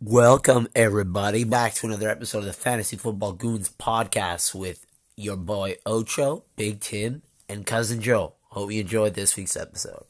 [0.00, 4.84] Welcome, everybody, back to another episode of the Fantasy Football Goons podcast with
[5.16, 8.34] your boy Ocho, Big Tim, and Cousin Joe.
[8.50, 10.04] Hope you enjoyed this week's episode.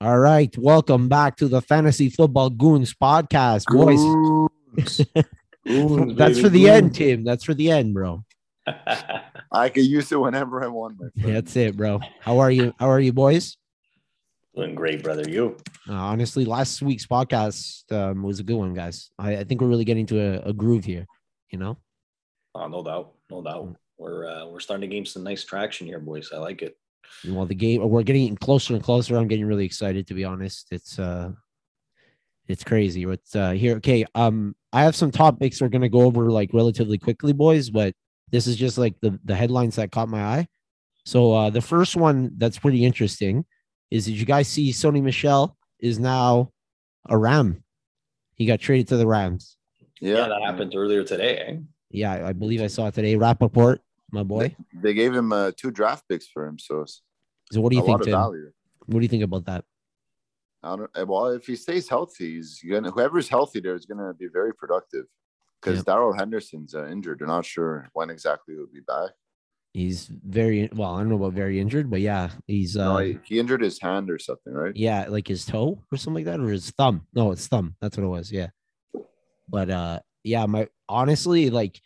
[0.00, 4.00] All right, welcome back to the Fantasy Football Goons podcast, boys.
[4.84, 5.06] Goons,
[6.16, 6.68] That's baby, for the goons.
[6.70, 7.24] end, Tim.
[7.24, 8.24] That's for the end, bro.
[9.52, 11.36] I can use it whenever I want, my friend.
[11.36, 12.00] That's it, bro.
[12.20, 12.74] How are you?
[12.80, 13.56] How are you, boys?
[14.56, 15.28] Doing great, brother.
[15.28, 15.56] You.
[15.86, 19.10] Uh, honestly, last week's podcast um, was a good one, guys.
[19.18, 21.06] I, I think we're really getting to a, a groove here.
[21.50, 21.76] You know,
[22.54, 23.76] Oh, no doubt, no doubt.
[23.98, 26.30] We're uh, we're starting to gain some nice traction here, boys.
[26.32, 26.78] I like it.
[27.28, 29.16] Well, the game we're getting closer and closer.
[29.16, 30.68] I'm getting really excited, to be honest.
[30.70, 31.32] It's uh,
[32.48, 33.04] it's crazy.
[33.04, 33.76] It's uh, here.
[33.76, 37.68] Okay, um, I have some topics we're gonna go over like relatively quickly, boys.
[37.68, 37.94] But
[38.30, 40.48] this is just like the the headlines that caught my eye.
[41.04, 43.44] So uh, the first one that's pretty interesting
[43.90, 46.50] is did you guys see Sony Michel is now
[47.08, 47.62] a Ram?
[48.34, 49.56] He got traded to the Rams.
[50.00, 51.38] Yeah, Yeah, that happened earlier today.
[51.38, 51.56] Eh?
[51.90, 53.16] Yeah, I I believe I saw it today.
[53.16, 54.54] Rapoport, my boy.
[54.74, 56.84] They gave him uh, two draft picks for him, so
[57.52, 58.52] So what do you a think, lot of value.
[58.86, 59.64] What do you think about that?
[60.62, 64.12] I don't, eh, well, if he stays healthy, he's gonna whoever's healthy there is gonna
[64.14, 65.06] be very productive.
[65.62, 67.18] Because Darrell Henderson's uh, injured.
[67.18, 69.10] They're not sure when exactly he'll be back.
[69.76, 70.94] He's very well.
[70.94, 73.78] I don't know about very injured, but yeah, he's uh, no, he, he injured his
[73.78, 74.74] hand or something, right?
[74.74, 77.06] yeah, like his toe or something like that, or his thumb.
[77.12, 77.76] No, it's thumb.
[77.82, 78.32] That's what it was.
[78.32, 78.48] Yeah.
[79.50, 81.78] But uh, yeah, my honestly, like,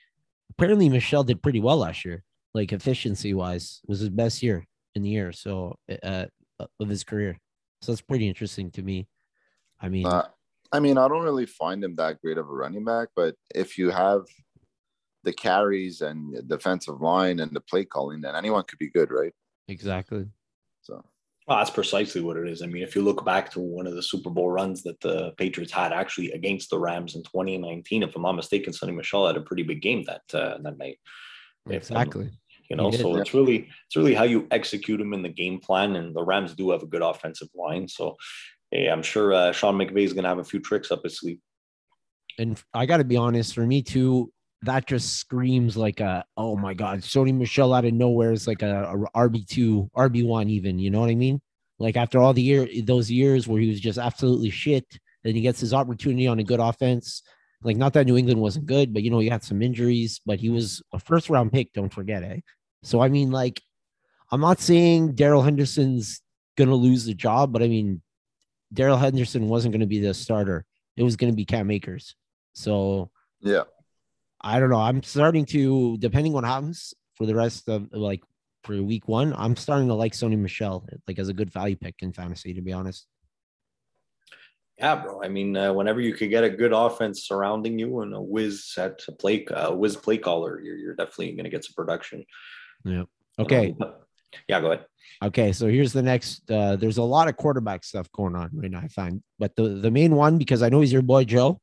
[0.53, 2.23] apparently Michel did pretty well last year.
[2.55, 5.33] Like efficiency wise, was his best year in the year.
[5.33, 6.27] So uh,
[6.79, 7.41] of his career.
[7.83, 9.09] So that's pretty interesting to me.
[9.81, 10.29] I mean, Uh,
[10.71, 13.79] I mean, I don't really find him that great of a running back, but if
[13.79, 14.27] you have
[15.25, 19.11] the carries and the defensive line and the play calling, then anyone could be good,
[19.11, 19.33] right?
[19.69, 20.27] exactly.
[20.83, 21.05] So
[21.47, 22.63] Well, that's precisely what it is.
[22.63, 25.33] I mean, if you look back to one of the Super Bowl runs that the
[25.37, 29.37] Patriots had actually against the Rams in 2019, if I'm not mistaken, Sony Michel had
[29.37, 30.99] a pretty big game that uh, that night.
[31.67, 32.31] If, um, Exactly.
[32.69, 33.21] You know, did, so yeah.
[33.21, 35.97] it's really it's really how you execute them in the game plan.
[35.97, 38.17] And the Rams do have a good offensive line, so
[38.71, 41.19] hey, I'm sure uh, Sean McVay is going to have a few tricks up his
[41.19, 41.39] sleeve.
[42.39, 46.57] and I got to be honest, for me too, that just screams like a oh
[46.57, 50.79] my god, Sony Michel out of nowhere is like a, RB two, RB one, even.
[50.79, 51.41] You know what I mean?
[51.79, 54.85] Like after all the year, those years where he was just absolutely shit,
[55.25, 57.23] then he gets his opportunity on a good offense.
[57.63, 60.41] Like not that New England wasn't good, but you know he had some injuries, but
[60.41, 61.73] he was a first round pick.
[61.73, 62.41] Don't forget, eh?
[62.83, 63.63] So I mean, like,
[64.31, 66.23] I'm not saying Darrell Henderson's
[66.57, 68.03] gonna lose the job, but I mean,
[68.73, 70.67] Darrell Henderson wasn't gonna be the starter.
[70.97, 72.15] It was gonna be Cam Akers.
[72.53, 73.11] So
[73.41, 73.65] yeah,
[74.41, 74.81] I don't know.
[74.81, 78.23] I'm starting to, depending on what happens for the rest of like
[78.65, 81.97] for week one, I'm starting to like Sony Michel like as a good value pick
[82.01, 83.07] in fantasy, to be honest.
[84.79, 85.23] Yeah, bro.
[85.23, 88.73] I mean, uh, whenever you could get a good offense surrounding you and a whiz
[88.79, 92.25] at a play, uh, whiz play caller, you're, you're definitely going to get some production.
[92.85, 93.03] Yeah.
[93.39, 93.75] Okay.
[93.79, 93.95] know?
[94.49, 94.87] Yeah, go ahead.
[95.23, 95.53] Okay.
[95.53, 96.51] So here's the next.
[96.51, 99.23] Uh, there's a lot of quarterback stuff going on right now, I find.
[99.39, 101.61] But the, the main one, because I know he's your boy Joe,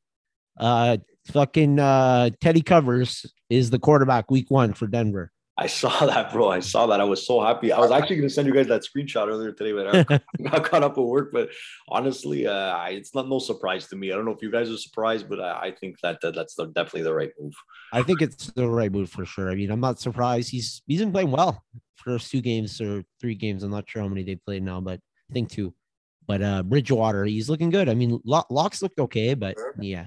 [0.60, 5.32] uh, fucking uh, Teddy Covers is the quarterback week one for Denver.
[5.58, 6.48] I saw that, bro.
[6.50, 7.00] I saw that.
[7.00, 7.72] I was so happy.
[7.72, 10.64] I was actually going to send you guys that screenshot earlier today, but I got
[10.64, 11.30] caught up at work.
[11.32, 11.50] But
[11.88, 14.12] honestly, uh, I, it's not no surprise to me.
[14.12, 16.54] I don't know if you guys are surprised, but I, I think that, that that's
[16.54, 17.54] the, definitely the right move.
[17.92, 19.50] I think it's the right move for sure.
[19.50, 20.50] I mean, I'm not surprised.
[20.50, 21.64] He's he's been playing well
[21.96, 23.64] first two games or three games.
[23.64, 25.74] I'm not sure how many they played now, but I think two.
[26.26, 27.88] But uh Bridgewater, he's looking good.
[27.88, 30.06] I mean, Lo- Locks looked okay, but yeah,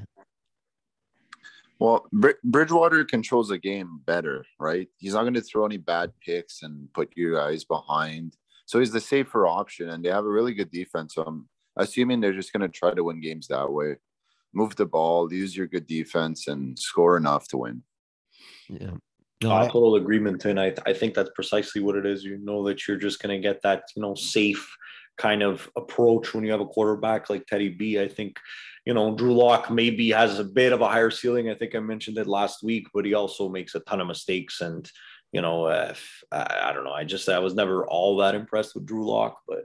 [1.81, 4.87] Well, Br- Bridgewater controls the game better, right?
[4.99, 8.37] He's not going to throw any bad picks and put you guys behind.
[8.67, 11.15] So he's the safer option, and they have a really good defense.
[11.15, 13.95] So I'm assuming they're just going to try to win games that way.
[14.53, 17.81] Move the ball, use your good defense, and score enough to win.
[18.69, 18.91] yeah.
[19.41, 22.23] No, I, total agreement, and I, I think that's precisely what it is.
[22.23, 24.71] You know that you're just going to get that, you know, safe
[25.17, 27.99] kind of approach when you have a quarterback like Teddy B.
[27.99, 28.37] I think,
[28.85, 31.49] you know, Drew Lock maybe has a bit of a higher ceiling.
[31.49, 34.61] I think I mentioned it last week, but he also makes a ton of mistakes.
[34.61, 34.89] And,
[35.31, 35.93] you know, uh,
[36.31, 36.91] I, I don't know.
[36.91, 39.63] I just, I was never all that impressed with Drew Lock, but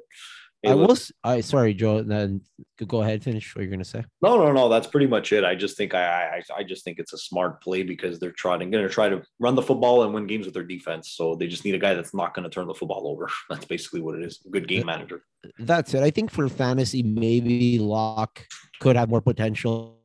[0.67, 2.03] I it was- was I sorry, Joe.
[2.03, 2.43] Then
[2.87, 4.05] go ahead, finish what you're gonna say.
[4.23, 4.69] No, no, no.
[4.69, 5.45] That's pretty much it.
[5.45, 8.71] I just think I, I, I just think it's a smart play because they're trying,
[8.71, 11.11] going to try to run the football and win games with their defense.
[11.11, 13.29] So they just need a guy that's not going to turn the football over.
[13.51, 14.41] That's basically what it is.
[14.51, 15.23] Good game manager.
[15.59, 16.03] That's it.
[16.03, 18.47] I think for fantasy, maybe Lock
[18.81, 20.01] could have more potential.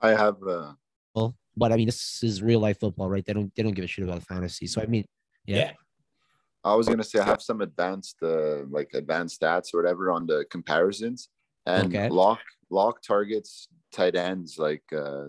[0.00, 0.72] I have uh,
[1.56, 3.24] But I mean, this is real life football, right?
[3.24, 4.66] They don't they don't give a shit about fantasy.
[4.66, 5.04] So I mean,
[5.46, 5.56] yeah.
[5.56, 5.72] Yeah.
[6.64, 10.26] I was gonna say I have some advanced uh, like advanced stats or whatever on
[10.26, 11.28] the comparisons.
[11.66, 12.08] and Okay.
[12.10, 12.40] lock
[12.70, 15.26] lock targets tight ends like uh,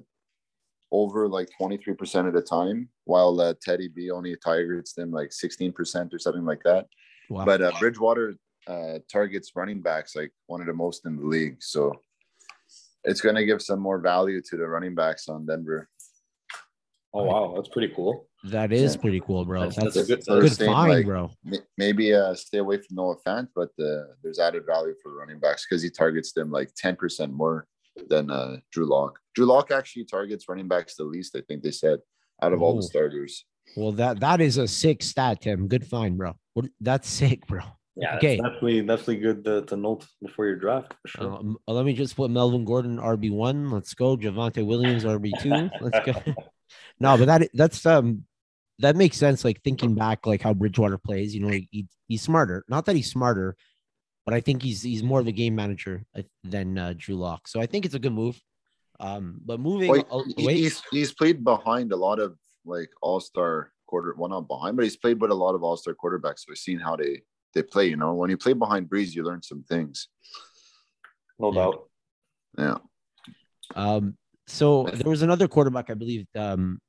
[0.92, 5.12] over like twenty three percent of the time, while uh, Teddy B only targets them
[5.12, 6.88] like sixteen percent or something like that.
[7.30, 7.46] Wow.
[7.46, 8.36] But uh, Bridgewater
[8.68, 11.94] uh, targets running backs like one of the most in the league, so
[13.04, 15.88] it's going to give some more value to the running backs on Denver.
[17.18, 18.28] Oh wow, that's pretty cool.
[18.46, 19.02] that is Yeah.
[19.02, 19.62] pretty cool, bro.
[19.62, 21.32] That's- That's, that's a good- good, First find, like, bro.
[21.78, 25.66] Maybe uh, stay away from Noah Fant, but uh, there's added value for running backs
[25.68, 27.66] because he targets them like 10% more
[28.10, 29.20] than uh, Drew Lock.
[29.34, 32.00] Drew Lock actually targets running backs the least, I think they said,
[32.42, 33.46] out of all the starters.
[33.78, 35.68] Well, that that is a sick stat, Tim.
[35.68, 36.36] Good find, bro.
[36.54, 37.62] What, that's sick, bro.
[37.96, 38.34] Yeah, Okay.
[38.34, 38.38] okay.
[38.44, 41.34] definitely definitely good to, to note before your draft for sure.
[41.38, 43.72] Um, let me just put Melvin Gordon RB one.
[43.72, 44.18] Let's go.
[44.18, 45.70] Javonte Williams RB two.
[45.82, 46.34] Let's go.
[47.00, 48.26] no, but that that's um
[48.80, 49.44] that makes sense.
[49.46, 51.34] Like thinking back, like how Bridgewater plays.
[51.34, 52.66] You know, he, he he's smarter.
[52.68, 53.56] Not that he's smarter,
[54.26, 56.06] but I think he's he's more of a game manager
[56.44, 57.48] than uh, Drew Lock.
[57.48, 58.42] So I think it's a good move.
[59.00, 62.90] Um, but moving Wait, oh, he- wait, he's he's played behind a lot of like
[63.02, 65.94] all star quarter, well not behind, but he's played with a lot of all star
[65.94, 66.40] quarterbacks.
[66.40, 67.22] So we've seen how they
[67.54, 67.88] they play.
[67.88, 70.08] You know, when you play behind Brees, you learn some things.
[71.40, 71.62] No Yeah.
[71.62, 71.90] doubt.
[72.58, 72.78] Yeah,
[73.76, 76.80] Um, so there was another quarterback I believe um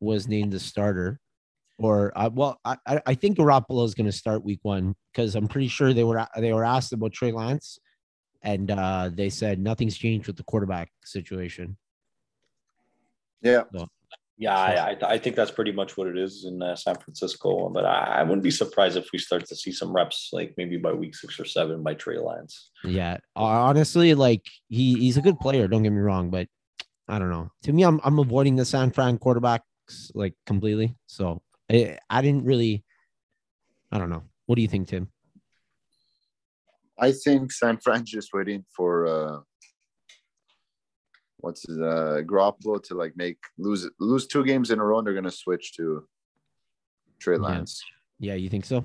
[0.00, 1.18] was named the starter,
[1.78, 5.34] or uh, well, I I I think Garoppolo is going to start week one because
[5.34, 7.78] I'm pretty sure they were they were asked about Trey Lance,
[8.42, 11.76] and uh they said nothing's changed with the quarterback situation.
[13.42, 13.62] yeah.
[14.38, 17.70] Yeah, I, I, I think that's pretty much what it is in uh, San Francisco.
[17.70, 20.76] But I, I wouldn't be surprised if we start to see some reps, like maybe
[20.76, 22.70] by week six or seven, by Trey Lance.
[22.84, 25.68] Yeah, honestly, like he he's a good player.
[25.68, 26.48] Don't get me wrong, but
[27.08, 27.50] I don't know.
[27.64, 30.96] To me, I'm I'm avoiding the San Fran quarterbacks like completely.
[31.06, 32.84] So I I didn't really.
[33.92, 34.24] I don't know.
[34.46, 35.08] What do you think, Tim?
[36.98, 39.40] I think San Fran's just waiting for uh
[41.38, 45.06] what's his uh Garoppolo to like make lose lose two games in a row and
[45.06, 46.06] they're gonna switch to
[47.20, 47.42] Trey Yeah.
[47.42, 47.82] Lance.
[48.18, 48.84] Yeah, you think so?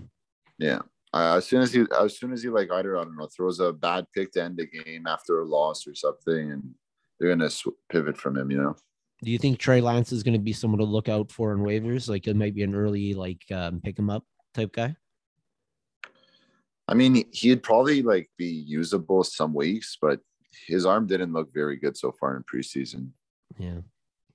[0.59, 0.79] Yeah.
[1.13, 3.59] Uh, as soon as he as soon as he like either I don't know throws
[3.59, 6.73] a bad pick to end the game after a loss or something and
[7.21, 8.75] they're gonna sw- pivot from him, you know.
[9.21, 11.59] Do you think Trey Lance is going to be someone to look out for in
[11.59, 12.09] waivers?
[12.09, 14.25] Like it might be an early like um, pick him up
[14.55, 14.95] type guy.
[16.87, 20.19] I mean, he- he'd probably like be usable some weeks, but
[20.65, 23.11] his arm didn't look very good so far in preseason.
[23.59, 23.81] Yeah.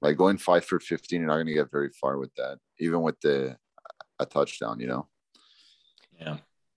[0.00, 3.18] Like going five for fifteen, you're not gonna get very far with that, even with
[3.20, 3.56] the
[4.20, 5.08] a touchdown, you know.
[6.20, 6.36] Yeah.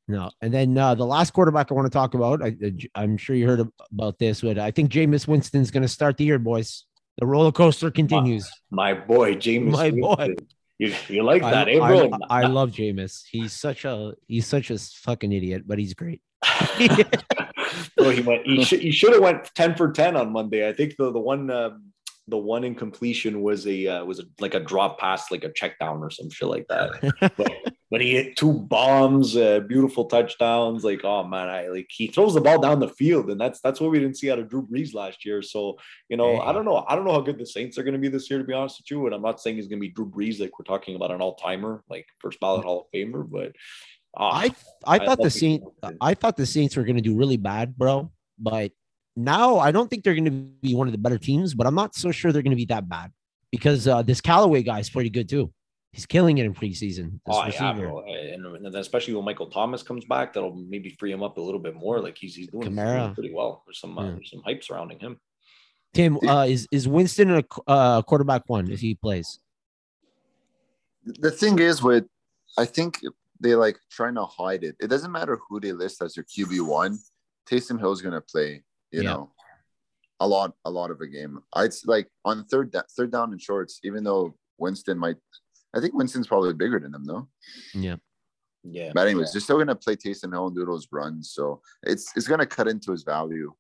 [0.10, 2.56] No, and then uh, the last quarterback I want to talk about, I,
[2.96, 3.62] I'm sure you heard
[3.92, 6.86] about this, but I think Jameis Winston's going to start the year, boys.
[7.20, 8.50] The roller coaster continues.
[8.72, 9.72] My boy, James.
[9.72, 10.34] My boy.
[10.80, 12.10] You, you like I, that, eh, I- bro?
[12.28, 13.22] I love Jameis.
[13.30, 16.22] He's such a he's such a fucking idiot, but he's great.
[17.98, 18.48] Bro, he went.
[18.48, 18.80] He should.
[18.80, 20.68] He should have went ten for ten on Monday.
[20.68, 21.92] I think the the one um,
[22.28, 25.78] the one incompletion was a uh, was a, like a drop pass, like a check
[25.80, 27.34] down or some shit like that.
[27.38, 27.52] but,
[27.92, 30.84] but he hit two bombs, uh, beautiful touchdowns.
[30.84, 33.82] Like oh man, I like he throws the ball down the field, and that's that's
[33.82, 35.42] what we didn't see out of Drew Brees last year.
[35.42, 35.78] So
[36.08, 36.86] you know, I don't know.
[36.88, 38.54] I don't know how good the Saints are going to be this year, to be
[38.54, 39.06] honest with you.
[39.08, 41.22] And I'm not saying he's going to be Drew Brees, like we're talking about an
[41.22, 43.54] all timer, like first ballot Hall of Famer, but.
[44.16, 44.56] ah, I
[44.86, 45.66] I thought the Saints
[46.00, 48.12] I thought the Saints were going to do really bad, bro.
[48.38, 48.72] But
[49.16, 51.56] now I don't think they're going to be one of the better teams.
[51.56, 53.12] But I'm not so sure they're going to be that bad
[53.52, 55.52] because uh, this Callaway guy is pretty good too.
[55.92, 57.20] He's killing it in preseason.
[57.28, 57.88] Oh yeah, receiver.
[57.88, 58.04] bro.
[58.06, 61.42] And, and then especially when Michael Thomas comes back, that'll maybe free him up a
[61.42, 62.00] little bit more.
[62.00, 63.14] Like he's he's doing, he's doing Kamara.
[63.16, 63.64] pretty well.
[63.66, 64.12] There's some uh, Yeah.
[64.12, 65.20] there's some hype surrounding him.
[65.96, 69.40] Tim, uh, is is Winston a uh, quarterback one if he plays?
[71.06, 72.06] The thing is with
[72.58, 73.00] I think
[73.40, 74.76] they like trying to hide it.
[74.80, 77.00] It doesn't matter who they list as your QB one.
[77.50, 79.14] Taysom Hill's gonna play, you Yeah.
[79.14, 79.32] know,
[80.20, 81.40] a lot, a lot of a game.
[81.54, 85.16] I'd like on third da- third down and shorts, even though Winston might
[85.76, 87.28] I think Winston's probably bigger than him though.
[87.74, 87.96] Yeah.
[88.64, 88.92] Yeah.
[88.94, 91.32] But anyways, they're still gonna play Taysom Hill and do those runs.
[91.32, 93.54] So it's it's gonna cut into his value.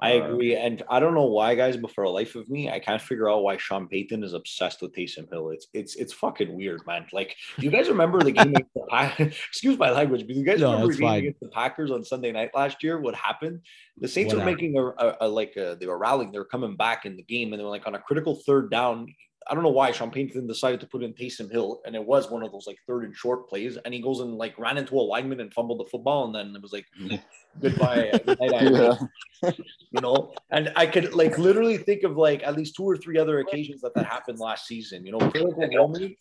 [0.00, 0.54] I Uh, agree.
[0.54, 3.28] And I don't know why, guys, but for the life of me, I can't figure
[3.28, 5.50] out why Sean Payton is obsessed with Taysom Hill.
[5.50, 7.06] It's it's it's fucking weird, man.
[7.12, 9.18] Like, do you guys remember the game the Pack-
[9.50, 12.30] excuse my language, but you guys No, remember the game against the Packers on Sunday
[12.30, 13.00] night last year?
[13.00, 13.62] What happened?
[13.96, 16.44] The Saints What were making a, a, a like a, they were rallying, they were
[16.44, 19.12] coming back in the game, and they were like on a critical third down.
[19.48, 22.30] I don't know why Sean Payton decided to put in Taysom Hill, and it was
[22.30, 24.94] one of those like third and short plays, and he goes and like ran into
[24.96, 26.86] a lineman and fumbled the football, and then it was like
[27.60, 28.98] goodbye, uh, good night,
[29.42, 29.50] Yeah.
[29.90, 30.34] you know?
[30.50, 33.80] And i could like literally think of like at least two or three other occasions
[33.80, 35.18] that that happened last season you know?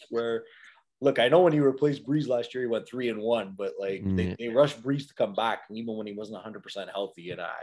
[0.09, 0.43] Where
[0.99, 3.73] look, I know when he replaced Brees last year, he went three and one, but
[3.79, 7.31] like they, they rushed Brees to come back, even when he wasn't 100 percent healthy.
[7.31, 7.53] And I,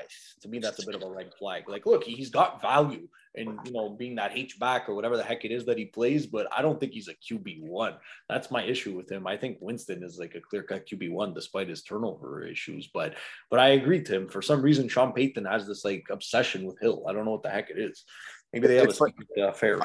[0.43, 1.69] to me, that's a bit of a red flag.
[1.69, 5.25] Like, look, he's got value, and you know, being that H back or whatever the
[5.25, 7.95] heck it is that he plays, but I don't think he's a QB one.
[8.29, 9.27] That's my issue with him.
[9.27, 12.89] I think Winston is like a clear cut QB one, despite his turnover issues.
[12.95, 13.15] But
[13.51, 14.29] but I agree, Tim.
[14.29, 17.05] For some reason, Sean Payton has this like obsession with Hill.
[17.09, 18.05] I don't know what the heck it is.
[18.53, 19.81] Maybe they have It's a like- uh, affair.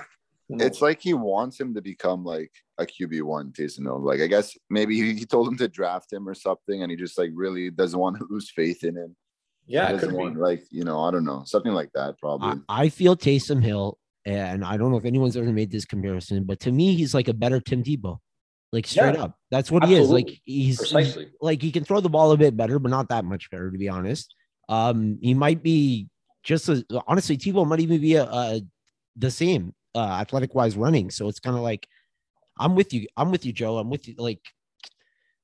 [0.50, 4.02] Who It's like he wants him to become like a QB one, Taysom Hill.
[4.04, 6.98] Like I guess maybe he, he told him to draft him or something, and he
[6.98, 9.16] just like really doesn't want to lose faith in him.
[9.68, 10.40] yeah, it doesn't could be.
[10.40, 12.62] like you know I don't know something like that probably.
[12.68, 16.44] I, I feel Taysom Hill, and I don't know if anyone's ever made this comparison,
[16.46, 18.18] but to me, he's like a better Tim Tebow.
[18.72, 19.36] Like straight Yeah, up.
[19.50, 20.10] That's what he is.
[20.10, 20.42] Like absolutely.
[20.46, 23.50] he's, he's like he can throw the ball a bit better, but not that much
[23.50, 24.34] better, to be honest.
[24.68, 26.08] Um, he might be
[26.44, 28.62] just as honestly, Tebow might even be a, a
[29.16, 31.10] the same uh athletic wise running.
[31.10, 31.88] So it's kind of like
[32.60, 33.08] I'm with you.
[33.16, 33.78] I'm with you, Joe.
[33.78, 34.16] I'm with you.
[34.18, 34.42] Like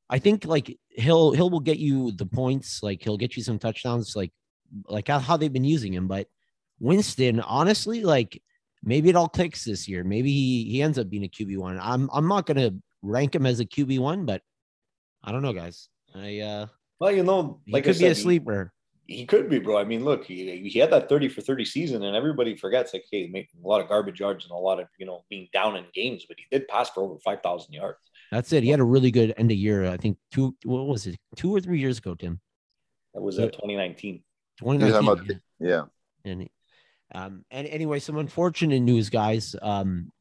[0.10, 3.58] I think like he'll he'll will get you the points, like he'll get you some
[3.60, 4.32] touchdowns, like
[4.88, 6.08] like how, how they've been using him.
[6.08, 6.28] But
[6.80, 8.42] Winston, honestly, like
[8.84, 10.04] maybe it all clicks this year.
[10.04, 11.80] Maybe he, he ends up being a QB one.
[11.82, 12.72] I'm I'm not gonna
[13.02, 14.42] rank him as a QB one, but
[15.24, 15.90] I don't know, guys.
[16.14, 16.68] I uh
[17.00, 18.74] Well, you know, he like could I be a said, sleeper.
[19.08, 19.78] He, could be, bro.
[19.78, 23.06] I mean, look, he, he had that 30 for 30 season, and everybody forgets, like,
[23.12, 25.76] hey, making a lot of garbage yards and a lot of, you know, being down
[25.76, 28.00] in games, but he did pass for over 5,000 yards.
[28.32, 28.64] That's it.
[28.64, 29.86] He had a really good end of year.
[29.86, 31.16] I think two what was it?
[31.36, 32.42] Two or three years ago, Tim.
[33.14, 33.46] That was Yeah.
[33.46, 34.24] uh, 2019.
[34.60, 35.42] 2019.
[35.60, 35.84] yeah,
[36.26, 36.50] And
[37.14, 39.56] um and anyway, some unfortunate news, guys.
[39.62, 40.12] Um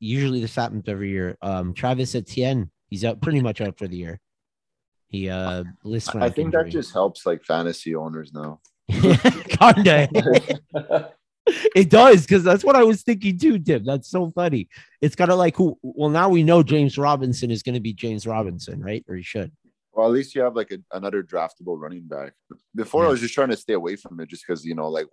[0.00, 1.36] usually this happens every year.
[1.42, 4.18] Um Travis Etienne, he's out pretty much out for the year.
[5.12, 8.60] He uh lists I think that just helps like fantasy owners now.
[8.88, 10.08] kinda
[11.76, 13.84] it does because that's what I was thinking too, Tim.
[13.84, 14.68] That's so funny.
[15.02, 18.26] It's kind of like who well now we know James Robinson is gonna be James
[18.26, 19.04] Robinson, right?
[19.06, 19.52] Or he should.
[19.92, 22.32] Well, at least you have like a, another draftable running back.
[22.74, 25.08] Before I was just trying to stay away from it, just because you know, like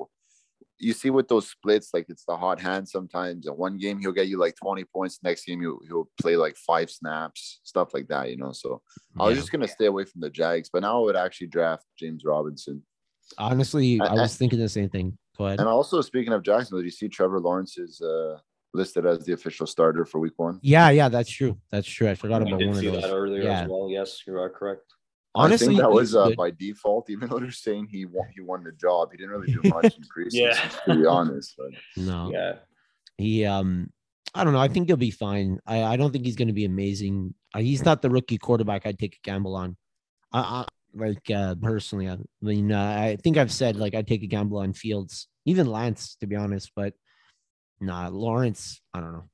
[0.79, 3.45] you see with those splits, like it's the hot hand sometimes.
[3.47, 5.19] In one game, he'll get you like 20 points.
[5.21, 8.51] Next game, he'll, he'll play like five snaps, stuff like that, you know.
[8.53, 8.81] So
[9.19, 11.85] I was just gonna stay away from the Jags, but now I would actually draft
[11.97, 12.81] James Robinson.
[13.37, 15.17] honestly, I I- was thinking the same thing.
[15.37, 15.59] Go ahead.
[15.59, 18.37] And also, speaking of Jacksonville, did you see Trevor Lawrence is uh,
[18.73, 20.59] listed as the official starter for Week One?
[20.61, 21.57] Yeah, yeah, that's true.
[21.71, 22.09] That's true.
[22.09, 23.01] I forgot I about did one of those.
[23.03, 23.61] that earlier Yeah.
[23.63, 23.87] as well.
[23.89, 24.83] Yes, you are correct.
[25.35, 28.41] Honestly, I think that was uh, by default, even though they're saying he won, he
[28.41, 29.09] won the job.
[29.11, 30.69] He didn't really do much in preseason, Yeah.
[30.85, 31.55] to be honest.
[31.57, 32.31] But no.
[32.31, 32.53] Yeah.
[33.17, 33.91] He um
[34.33, 34.59] I don't know.
[34.59, 35.59] I think he'll be fine.
[35.65, 37.33] I, I don't think he's gonna be amazing.
[37.53, 39.77] Uh, he's not the rookie quarterback I'd take a gamble on.
[40.31, 42.09] I, I like uh personally.
[42.09, 45.67] I mean, uh, I think I've said like I'd take a gamble on Fields, even
[45.67, 46.71] Lance, to be honest.
[46.75, 46.93] But
[47.79, 49.29] nah, Lawrence, I don't know.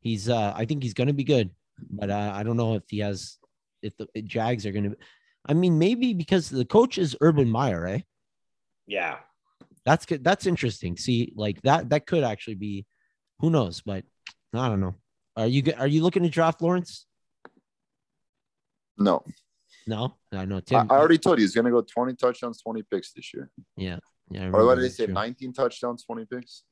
[0.00, 1.50] He's uh I think he's gonna be good,
[1.90, 3.38] but uh, I don't know if he has
[3.82, 4.94] if the Jags are gonna.
[5.46, 8.04] I mean, maybe because the coach is Urban Meyer, right?
[8.86, 9.18] Yeah.
[9.84, 10.24] That's good.
[10.24, 10.96] That's interesting.
[10.96, 12.86] See, like that that could actually be,
[13.40, 13.82] who knows?
[13.82, 14.04] But
[14.54, 14.94] I don't know.
[15.36, 17.06] Are you are you looking to draft Lawrence?
[18.96, 19.24] no,
[19.86, 20.86] No, I know I, Tim.
[20.90, 23.50] I already told you he's gonna go 20 touchdowns, 20 picks this year.
[23.76, 23.98] yeah,
[24.30, 24.48] yeah.
[24.52, 25.06] Or what did they say?
[25.06, 25.14] true.
[25.14, 26.62] 19 touchdowns, 20 picks,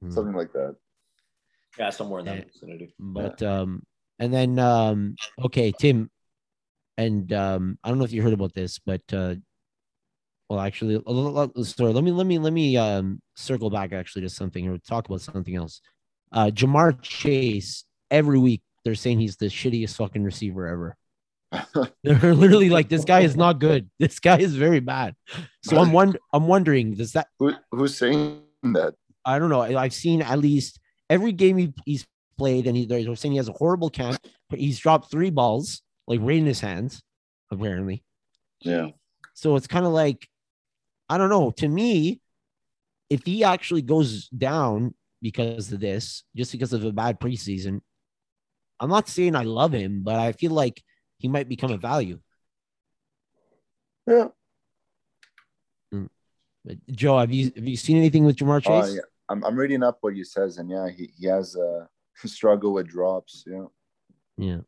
[0.00, 0.10] Hmm.
[0.10, 0.74] something like that.
[1.78, 2.44] Yeah, somewhere in that Yeah.
[2.52, 2.94] vicinity.
[2.98, 3.82] But um,
[4.18, 6.10] and then um, okay, Tim,
[6.96, 9.34] and um, I don't know if you heard about this, but uh,
[10.48, 11.92] well, actually, a little- little story.
[11.92, 15.20] Let me let me let me um circle back actually to something or talk about
[15.20, 15.80] something else.
[16.30, 20.96] Uh, Ja'Marr Chase every week they're saying he's the shittiest fucking receiver ever.
[22.02, 23.90] They're literally like, this guy is not good.
[23.98, 25.14] This guy is very bad.
[25.62, 28.94] So I'm wonder I'm wondering, does that Who, who's saying that?
[29.24, 29.60] I don't know.
[29.60, 32.06] I've seen at least every game he, he's
[32.38, 34.18] played, and he, they're saying he has a horrible camp.
[34.50, 36.28] But he's dropped three balls, like mm-hmm.
[36.28, 37.02] right in his hands,
[37.50, 38.04] apparently.
[38.60, 38.88] Yeah.
[39.34, 40.28] So it's kind of like,
[41.08, 41.50] I don't know.
[41.52, 42.20] To me,
[43.10, 47.80] if he actually goes down because of this, just because of a bad preseason,
[48.80, 50.82] I'm not saying I love him, but I feel like
[51.18, 52.18] he might become a value.
[54.06, 54.28] Yeah.
[55.94, 56.08] Mm.
[56.64, 58.94] But Joe, have you have you seen anything with Ja'Marr Oh, Chase?
[58.96, 59.02] yeah.
[59.28, 61.88] I'm, I'm reading up what he says, and yeah, he, he has a
[62.26, 63.44] struggle with drops.
[63.46, 63.66] Yeah.
[64.36, 64.58] yeah.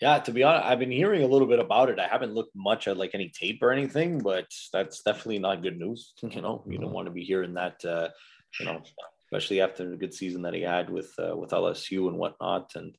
[0.00, 1.98] Yeah, to be honest, I've been hearing a little bit about it.
[1.98, 5.78] I haven't looked much at like any tape or anything, but that's definitely not good
[5.78, 6.12] news.
[6.22, 7.84] You know, you don't want to be hearing that.
[7.84, 8.08] Uh,
[8.60, 8.82] you know,
[9.24, 12.72] especially after the good season that he had with uh, with LSU and whatnot.
[12.76, 12.96] And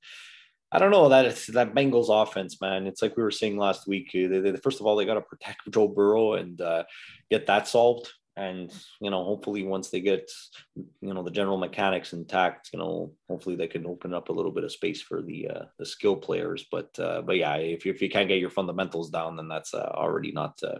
[0.71, 2.87] I don't know that it's that Bengals offense, man.
[2.87, 4.09] It's like we were saying last week.
[4.15, 6.83] uh, They, they, first of all, they got to protect Joe Burrow and uh,
[7.29, 8.11] get that solved.
[8.37, 10.29] And you know hopefully once they get
[10.75, 14.51] you know the general mechanics intact you know hopefully they can open up a little
[14.51, 17.93] bit of space for the uh, the skill players but uh, but yeah if you,
[17.93, 20.77] if you can't get your fundamentals down then that's uh, already not uh,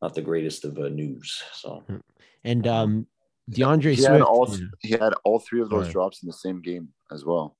[0.00, 1.82] not the greatest of uh, news so
[2.44, 3.06] and um
[3.50, 4.66] DeAndre he Swift had all yeah.
[4.80, 5.92] he had all three of those Right.
[5.92, 7.56] drops in the same game as well.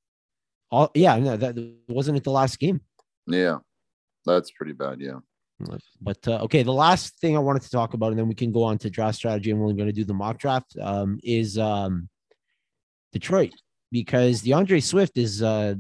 [0.70, 1.54] all yeah no, that
[1.88, 2.80] wasn't it the last game
[3.26, 3.58] Yeah,
[4.25, 5.00] that's pretty bad.
[5.00, 5.20] Yeah.
[6.00, 8.53] But uh, okay, the last thing I wanted to talk about, and then we can
[8.53, 10.77] go on to draft strategy, and we're going to do the mock draft.
[10.81, 12.09] Um, is um,
[13.12, 13.53] Detroit
[13.91, 15.75] because DeAndre Swift is uh,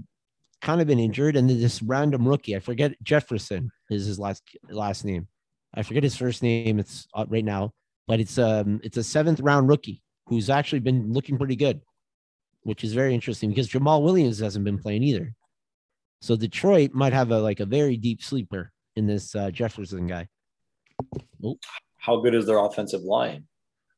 [0.62, 4.42] kind of been injured, and then this random rookie, I forget Jefferson is his last
[4.68, 5.28] last name.
[5.74, 6.80] I forget his first name.
[6.80, 7.72] It's uh, right now,
[8.08, 11.80] but it's um it's a seventh round rookie who's actually been looking pretty good,
[12.62, 15.34] which is very interesting because Jamaal Williams hasn't been playing either.
[16.20, 20.28] So Detroit might have a like a very deep sleeper in this uh, Jefferson guy.
[21.98, 23.46] how good is their offensive line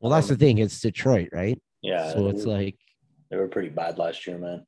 [0.01, 0.59] Well, that's the thing.
[0.59, 1.61] It's Detroit, right?
[1.83, 2.79] yeah so it's they, like,
[3.31, 4.65] they were pretty bad last year man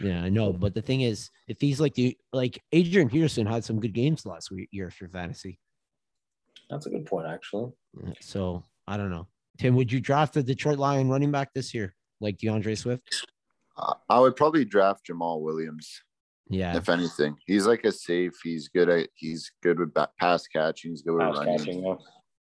[0.00, 0.52] yeah, I know.
[0.52, 4.26] But the thing is, if he's like the like Adrian Peterson had some good games
[4.26, 5.58] last year for fantasy.
[6.70, 7.72] that's a good point actually
[8.20, 9.26] So I don't know.
[9.58, 13.26] Tim, would you draft a Detroit Lion running back this year, like DeAndre Swift?
[13.76, 16.02] Uh, I would probably draft Jamaal Williams
[16.48, 17.36] Yeah, if anything.
[17.46, 18.34] He's like a safe.
[18.42, 19.08] He's good at.
[19.14, 20.92] He's good with ba- pass catching.
[20.92, 21.58] He's good with Pass running.
[21.58, 21.94] catching, yeah.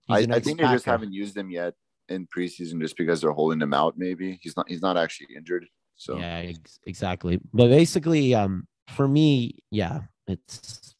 [0.07, 1.75] he's I, a I nice think they just haven't used him yet
[2.09, 3.95] in preseason just because they're holding him out.
[3.99, 4.69] Maybe he's not.
[4.69, 5.67] He's not actually injured.
[5.97, 7.41] So Yeah, ex- exactly.
[7.53, 10.95] But basically, um, for me, yeah, it's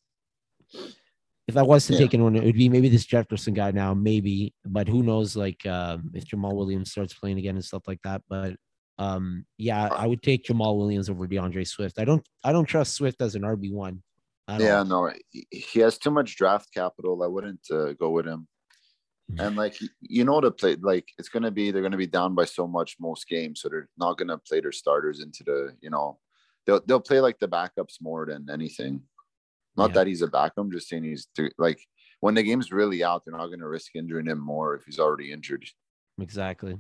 [1.49, 2.01] if I was to Yeah.
[2.01, 4.55] take anyone, it would be maybe this Jefferson guy now, maybe.
[4.65, 8.23] But who knows, like um, if Jamaal Williams starts playing again and stuff like that.
[8.29, 8.57] But
[9.01, 11.99] um, yeah, I would take Jamaal Williams over DeAndre Swift.
[11.99, 14.03] I don't, I don't trust Swift as an RB one.
[14.49, 17.23] yeah, no, he, has too much draft capital.
[17.23, 18.47] I wouldn't uh, go with him.
[19.33, 19.47] Mhm.
[19.47, 22.45] And like you know, to play like it's gonna be they're gonna be down by
[22.45, 26.19] so much most games, so they're not gonna play their starters into the you know
[26.67, 29.03] they'll they'll play like the backups more than anything.
[29.77, 29.95] Not Yeah.
[29.95, 31.79] that he's a backup, I'm just saying he's to, like
[32.19, 35.31] when the game's really out, they're not gonna risk injuring him more if he's already
[35.33, 35.65] injured.
[36.21, 36.77] exactly.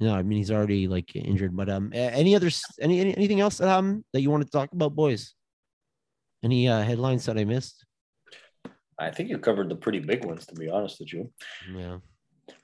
[0.00, 1.56] No, I mean he's already like injured.
[1.56, 4.72] But um, any other, any, any anything else that um that you want to talk
[4.72, 5.34] about, boys?
[6.42, 7.84] Any uh headlines that I missed?
[8.98, 11.30] I think you covered the pretty big ones, to be honest with you.
[11.74, 11.98] Yeah.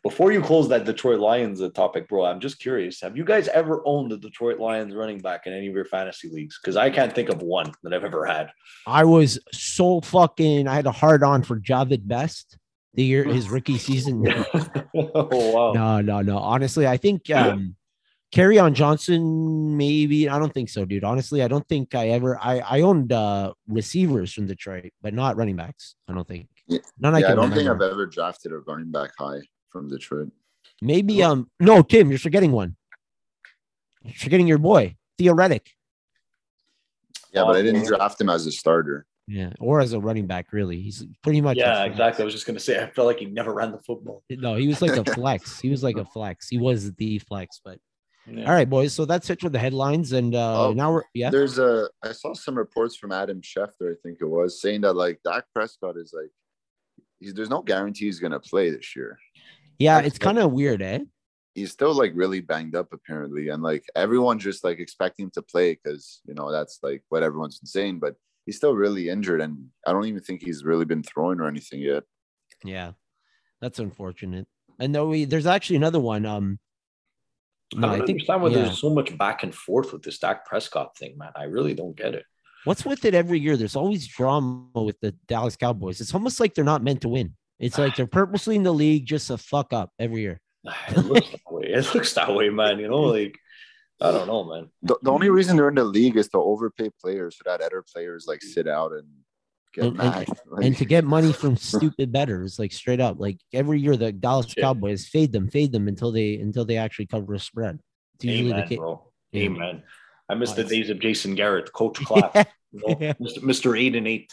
[0.02, 3.00] Before you close that Detroit Lions uh, topic, bro, I'm just curious.
[3.00, 6.28] Have you guys ever owned the Detroit Lions running back in any of your fantasy
[6.28, 6.58] leagues?
[6.60, 8.50] Because I can't think of one that I've ever had.
[8.86, 10.68] I was so fucking.
[10.68, 12.58] I had a hard on for Jahvid Best
[12.94, 14.24] the year his rookie season.
[14.94, 15.72] oh wow.
[15.72, 16.38] no, no, no.
[16.38, 17.76] Honestly, I think um,
[18.32, 19.76] Kerryon Johnson.
[19.76, 21.04] Maybe I don't think so, dude.
[21.04, 22.38] Honestly, I don't think I ever.
[22.40, 25.94] I I owned uh, receivers from Detroit, but not running backs.
[26.08, 26.48] I don't think.
[26.98, 29.88] None I yeah, I can don't think I've ever drafted a running back high from
[29.88, 30.30] Detroit.
[30.82, 31.50] Maybe um.
[31.58, 32.76] No, Tim, you're forgetting one.
[34.02, 35.66] You're forgetting your boy Theo Riddick.
[37.32, 39.06] Yeah, but I didn't draft him as a starter.
[39.32, 40.80] Yeah, or as a running back, really.
[40.80, 41.56] He's pretty much.
[41.56, 42.22] Yeah, exactly.
[42.22, 44.24] I was just gonna say I felt like he never ran the football.
[44.28, 45.60] No, he was like a flex.
[45.60, 46.48] He was like a flex.
[46.48, 47.78] He was the flex, but
[48.26, 48.46] Yeah.
[48.46, 48.92] All right, boys.
[48.92, 51.30] So that's it for the headlines, and uh Oh, now we're yeah.
[51.30, 54.94] There's a I saw some reports from Adam Schefter, I think it was, saying that
[54.94, 56.32] like Dak Prescott is like
[57.20, 59.16] he's there's no guarantee he's gonna play this year.
[59.78, 61.04] Yeah, that's it's kind of weird, eh?
[61.54, 65.42] He's still like really banged up apparently, and like everyone's just like expecting him to
[65.42, 68.16] play because you know that's like what everyone's been saying, but
[68.46, 71.80] he's still really injured, and I don't even think he's really been throwing or anything
[71.80, 72.04] yet.
[72.64, 72.92] Yeah,
[73.60, 74.46] that's unfortunate.
[74.78, 76.26] And though we there's actually another one.
[76.26, 76.58] Um,
[77.74, 78.64] no, I I don't think understand why yeah.
[78.64, 81.32] there's so much back and forth with this Dak Prescott thing, man.
[81.36, 82.24] I really don't get it.
[82.64, 83.56] what's with it every year.
[83.56, 86.00] There's always drama with the Dallas Cowboys.
[86.00, 87.34] It's almost like they're not meant to win.
[87.60, 90.40] It's like they're purposely in the league just to fuck up every year.
[90.88, 91.66] It looks that way.
[91.66, 92.80] It looks that way, man.
[92.80, 93.38] You know, like
[94.00, 94.70] I don't know, man.
[94.82, 97.82] The, the only reason they're in the league is to overpay players so that other
[97.92, 99.06] players like sit out and
[99.74, 100.28] get And- and- Like,
[100.64, 104.46] and to get money from stupid betters, like straight up, like every year the Dallas
[104.46, 104.62] Shit.
[104.62, 107.78] Cowboys fade them, fade them until they until they actually cover a spread.
[108.16, 108.78] It's usually Amen, the case.
[108.78, 109.10] bro.
[109.32, 109.42] Yeah.
[109.44, 109.82] Amen.
[110.28, 112.34] I miss the days of Jason Garrett, Coach Clapp,
[112.72, 113.12] you know, Yeah.
[113.14, 113.38] Mr.
[113.42, 113.78] Mr.
[113.78, 114.32] Eight and Eight.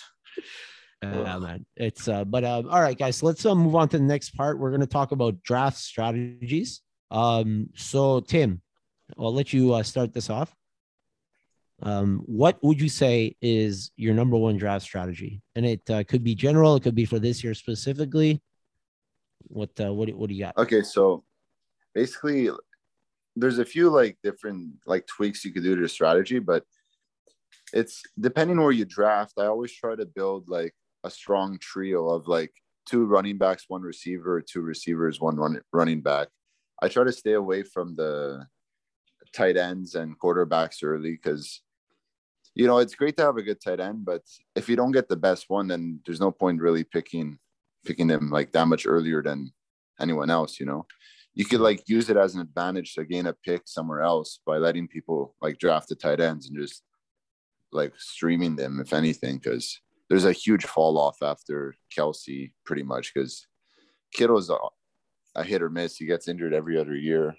[1.03, 1.65] Yeah, man.
[1.75, 3.21] It's uh, but um, all right, guys.
[3.21, 4.57] Let's uh, move on to the next part.
[4.59, 6.81] We're gonna talk about draft strategies.
[7.11, 8.61] Um, so Tim,
[9.17, 10.53] I'll let you uh, start this off.
[11.83, 15.41] Um, what would you say is your number one draft strategy?
[15.55, 16.75] And it uh, could be general.
[16.75, 18.41] It could be for this year specifically.
[19.43, 20.57] What uh, what do- what do you got?
[20.57, 21.23] Okay, so
[21.93, 22.49] basically,
[23.35, 26.63] there's a few like different like tweaks you could do to the strategy, but
[27.73, 29.33] it's depending where you draft.
[29.37, 32.51] I always try to build like a strong trio of like
[32.87, 36.29] two running backs, one receiver, two receivers, one run, running back.
[36.81, 38.47] I try to stay away from the
[39.31, 41.61] tight ends and quarterbacks early because
[42.55, 44.23] you know it's great to have a good tight end, but
[44.55, 47.37] if you don't get the best one, then there's no point really picking
[47.85, 49.51] picking them like that much earlier than
[49.99, 50.59] anyone else.
[50.59, 50.85] You know,
[51.33, 54.57] you could like use it as an advantage to gain a pick somewhere else by
[54.57, 56.83] letting people like draft the tight ends and just
[57.71, 63.13] like streaming them, if anything, because there's a huge fall off after Kelce pretty much
[63.13, 63.45] because
[64.13, 64.57] Kittle's a,
[65.35, 65.97] a hit or miss.
[65.97, 67.35] He gets injured every other year.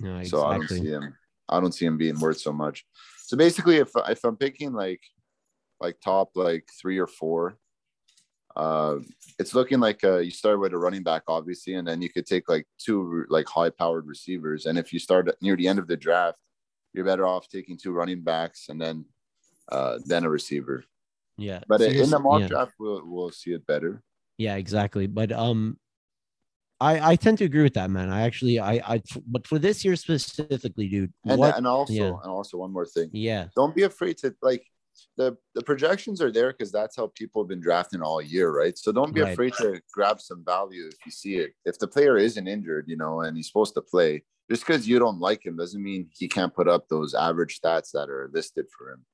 [0.00, 0.28] No, exactly.
[0.28, 1.14] So I don't see him.
[1.48, 2.84] I don't see him being worth so much.
[3.26, 5.00] So basically, if if I'm picking like
[5.80, 7.58] like top like three or four,
[8.56, 8.96] uh,
[9.38, 12.26] it's looking like uh, you start with a running back, obviously, and then you could
[12.26, 14.66] take like two like high powered receivers.
[14.66, 16.38] And if you start near the end of the draft,
[16.92, 19.04] you're better off taking two running backs and then
[19.70, 20.84] uh, then a receiver.
[21.38, 22.48] Yeah, But So in the mock yeah.
[22.48, 24.02] draft, we'll we'll see it better.
[24.38, 25.06] Yeah, exactly.
[25.06, 25.78] But um,
[26.82, 28.10] I I tend to agree with that, man.
[28.10, 31.12] I actually I I but for this year specifically, dude.
[31.24, 31.56] And what?
[31.56, 32.22] and also yeah.
[32.22, 33.08] and also one more thing.
[33.12, 34.64] yeah, don't be afraid to like
[35.16, 38.76] the the projections are there because that's how people have been drafting all year, right?
[38.76, 39.32] So don't be Right.
[39.32, 41.52] afraid to grab some value if you see it.
[41.64, 44.98] If the player isn't injured, you know, and he's supposed to play, just because you
[44.98, 48.66] don't like him doesn't mean he can't put up those average stats that are listed
[48.76, 49.04] for him.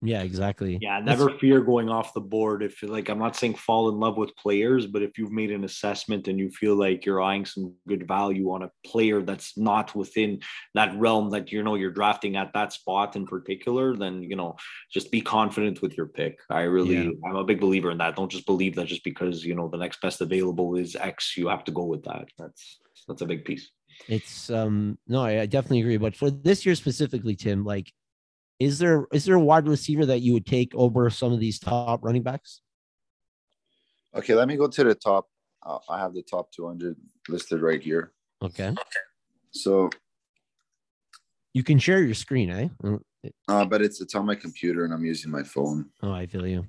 [0.00, 0.78] Yeah, exactly.
[0.80, 2.62] Yeah, That's- never fear going off the board.
[2.62, 5.64] If like I'm not saying fall in love with players, but if you've made an
[5.64, 9.94] assessment and you feel like you're eyeing some good value on a player that's not
[9.94, 10.40] within
[10.74, 14.56] that realm that you know you're drafting at that spot in particular, then you know
[14.92, 16.38] just be confident with your pick.
[16.48, 17.10] I really, Yeah.
[17.28, 18.14] I'm a big believer in that.
[18.16, 21.48] Don't just believe that just because you know the next best available is X, you
[21.48, 22.26] have to go with that.
[22.38, 23.70] That's that's a big piece.
[24.06, 25.96] It's um no, I, I definitely agree.
[25.96, 27.92] But for this year specifically, Tim, like,
[28.58, 31.58] is there is there a wide receiver that you would take over some of these
[31.58, 32.60] top running backs?
[34.14, 35.28] Okay, let me go to the top.
[35.64, 36.96] Uh, I have the top 200
[37.28, 38.12] listed right here.
[38.42, 38.72] Okay,
[39.50, 39.90] So,
[41.52, 42.68] you can share your screen, eh?
[42.82, 43.00] Mm,
[43.48, 45.90] uh, but it's it's on my computer and I'm using my phone.
[46.02, 46.66] Oh, I feel you.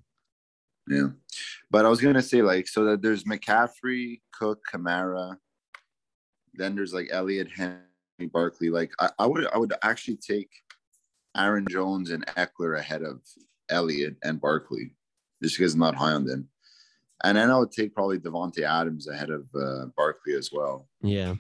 [0.88, 1.10] Yeah.
[1.70, 5.38] But I was gonna say like so that there's McCaffrey, Cook, Kamara.
[6.56, 7.82] Then there's like Elliott, Henry,
[8.34, 8.70] Barkley.
[8.70, 10.50] Like I, I would I would actually take
[11.38, 13.22] Aaron Jones and Ekeler ahead of
[13.70, 14.92] Elliott and Barkley,
[15.44, 16.50] just because I'm not high on them.
[17.24, 20.88] And then I would take probably Davante Adams ahead of uh, Barkley as well.
[21.02, 21.36] Yeah,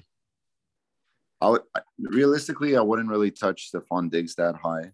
[1.41, 1.61] I would
[1.99, 4.91] realistically I wouldn't really touch Stefon Diggs that high.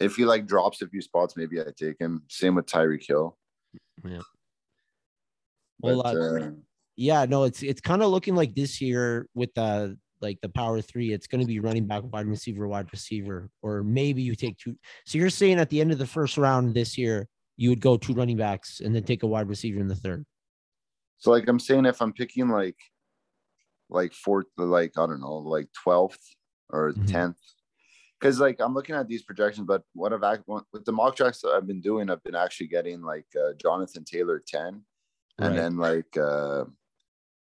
[0.00, 2.22] If he like drops a few spots, maybe I take him.
[2.28, 3.38] Same with Tyreek Hill.
[4.04, 4.18] Yeah.
[5.78, 6.50] But, Well, uh, uh,
[6.96, 7.24] yeah.
[7.26, 11.12] No, it's it's kind of looking like this year with the like the power three,
[11.12, 14.76] it's going to be running back, wide receiver, wide receiver, or maybe you take two.
[15.04, 17.96] So you're saying at the end of the first round this year, you would go
[17.96, 20.24] two running backs and then take a wide receiver in the third.
[21.18, 22.76] So like I'm saying, if I'm picking like
[23.90, 26.22] like fourth, like I don't know, like twelfth
[26.70, 27.06] or Mhm.
[27.06, 27.36] 10th
[28.18, 31.42] because like I'm looking at these projections, but what I've act- with the mock drafts
[31.42, 34.84] that I've been doing, I've been actually getting like uh, Jonathan Taylor ten,
[35.38, 35.56] and Right.
[35.56, 36.64] then like uh,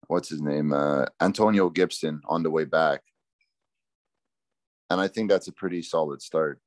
[0.08, 3.02] what's his name, uh, Antonio Gibson on the way back,
[4.90, 6.60] and I think that's a pretty solid start.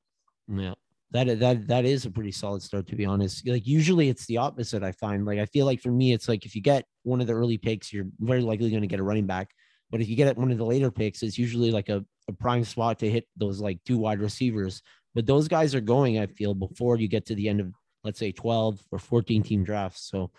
[0.47, 0.73] Yeah.
[1.11, 3.47] That that that is a pretty solid start to be honest.
[3.47, 5.25] Like usually it's the opposite I find.
[5.25, 7.57] Like I feel like for me it's like if you get one of the early
[7.57, 9.51] picks you're very likely going to get a running back.
[9.89, 12.65] But if you get one of the later picks it's usually like a, a prime
[12.65, 14.81] spot to hit those like two wide receivers.
[15.15, 17.71] But those guys are going I feel before you get to the end of
[18.03, 20.09] let's say 12 or 14 team drafts.
[20.09, 20.31] So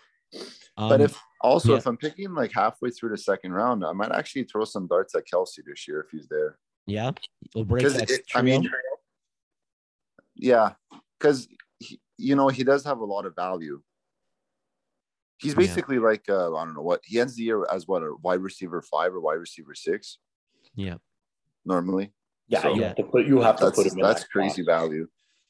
[0.77, 1.77] um, but if also yeah.
[1.77, 5.15] if I'm picking like halfway through the second round, I might actually throw some darts
[5.15, 6.57] at Kelce this year if he's there.
[6.85, 7.11] yeah,
[7.53, 8.69] you'll break 'Cause that it- I mean,
[10.35, 10.73] Yeah,
[11.19, 11.47] because
[12.17, 13.81] you know he does have a lot of value.
[15.37, 15.57] He's Yeah.
[15.59, 18.41] basically like uh, I don't know what he ends the year as what a wide
[18.41, 20.17] receiver five or wide receiver six
[20.75, 20.97] yeah.
[21.65, 22.13] normally.
[22.47, 24.29] Yeah, So- you have to put you have to That's put him in that's that
[24.31, 24.81] crazy spot.
[24.81, 25.07] value.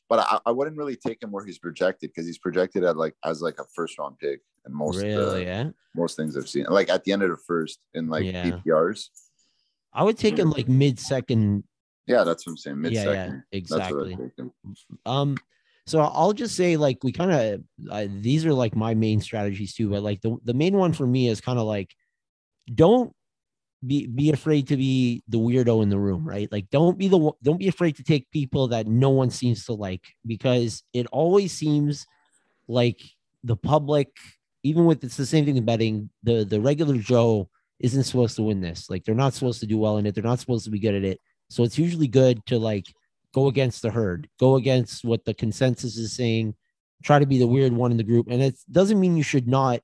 [0.09, 3.15] But I, I wouldn't really take him where he's projected because he's projected at like
[3.23, 5.69] as like a first round pick and most Really, uh, yeah.
[5.95, 8.45] most things I've seen like at the end of the first in like Yeah.
[8.51, 9.09] PPRs.
[9.93, 11.63] I would take him like mid second.
[12.05, 12.81] Yeah, that's what I'm saying.
[12.81, 13.13] Mid second.
[13.13, 14.13] yeah, what exactly.
[14.13, 14.51] I take him.
[15.05, 15.37] Um,
[15.87, 19.73] so I'll just say like we kind of uh, these are like my main strategies
[19.73, 21.93] too, but like the the main one for me is kind of like
[22.73, 23.11] don't
[23.85, 26.51] be be afraid to be the weirdo in the room, right?
[26.51, 29.65] Like don't be the one- don't be afraid to take people that no one seems
[29.65, 32.05] to like because it always seems
[32.67, 33.01] like
[33.43, 34.09] the public,
[34.63, 38.43] even with it's the same thing in betting, the the regular Joe isn't supposed to
[38.43, 38.89] win this.
[38.89, 40.13] Like they're not supposed to do well in it.
[40.15, 41.19] They're not supposed to be good at it.
[41.49, 42.85] So it's usually good to like
[43.33, 46.55] go against the herd, go against what the consensus is saying,
[47.03, 48.27] try to be the weird one in the group.
[48.29, 49.81] And it doesn't mean you should not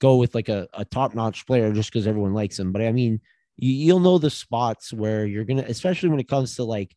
[0.00, 2.72] go with like a, a top notch player just because everyone likes him.
[2.72, 3.20] But I mean,
[3.56, 6.94] you, you'll know the spots where you're gonna, especially when it comes to like,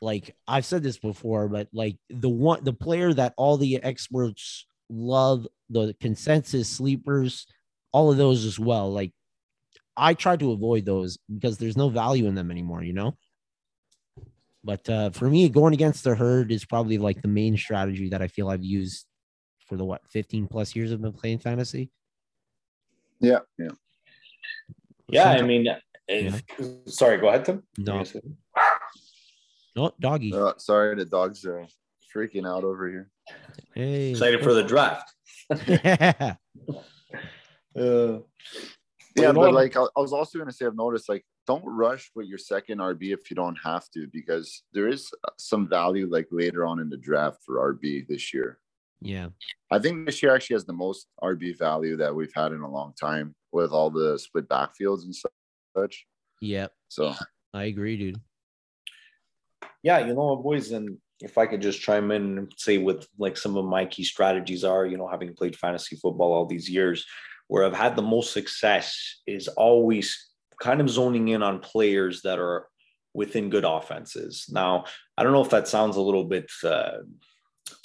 [0.00, 4.66] like I've said this before, but like the one, the player that all the experts
[4.90, 7.46] love, the consensus sleepers,
[7.92, 8.92] all of those as well.
[8.92, 9.12] Like
[9.96, 13.16] I try to avoid those because there's no value in them anymore, you know.
[14.62, 18.20] But uh, for me, going against the herd is probably like the main strategy that
[18.20, 19.06] I feel I've used
[19.66, 21.90] for the what 15 plus years I've been playing fantasy.
[23.20, 23.68] Yeah, yeah.
[25.08, 25.68] Yeah, I mean,
[26.08, 26.42] if,
[26.86, 27.62] sorry, go ahead, Tim.
[27.78, 28.04] No,
[29.76, 30.34] no, doggy.
[30.34, 31.66] Uh, sorry, the dogs are
[32.14, 33.10] freaking out over here.
[33.74, 35.12] Hey, Excited for the draft.
[35.66, 36.34] Yeah,
[37.78, 38.20] Uh,
[39.16, 42.10] Yeah, but like I, I was also going to say, I've noticed like don't rush
[42.14, 46.26] with your second RB if you don't have to, because there is some value like
[46.30, 48.58] later on in the draft for RB this year.
[49.00, 49.28] yeah,
[49.70, 52.70] I think this year actually has the most RB value that we've had in a
[52.70, 56.06] long time with all the split backfields and such.
[56.40, 56.68] yeah.
[56.88, 57.14] So
[57.54, 58.20] I agree, dude.
[59.82, 63.06] yeah, you know what, boys, and if I could just chime in and say what
[63.18, 66.68] like some of my key strategies are, you know, having played fantasy football all these
[66.68, 67.06] years,
[67.48, 72.38] where I've had the most success is always kind of zoning in on players that
[72.38, 72.68] are
[73.14, 74.46] within good offenses.
[74.50, 74.84] Now,
[75.16, 76.98] I don't know if that sounds a little bit uh,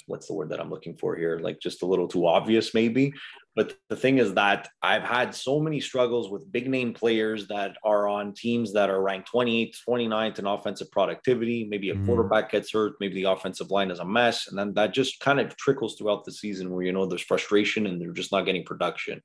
[0.06, 1.38] what's the word that I'm looking for here?
[1.38, 3.12] Like just a little too obvious, maybe.
[3.54, 7.76] But the thing is that I've had so many struggles with big name players that
[7.84, 11.64] are on teams that are ranked 28th, 29th in offensive productivity.
[11.68, 12.06] Maybe a Mhm.
[12.06, 14.48] quarterback gets hurt, maybe the offensive line is a mess.
[14.48, 17.86] And then that just kind of trickles throughout the season where, you know, there's frustration
[17.86, 19.20] and they're just not getting production.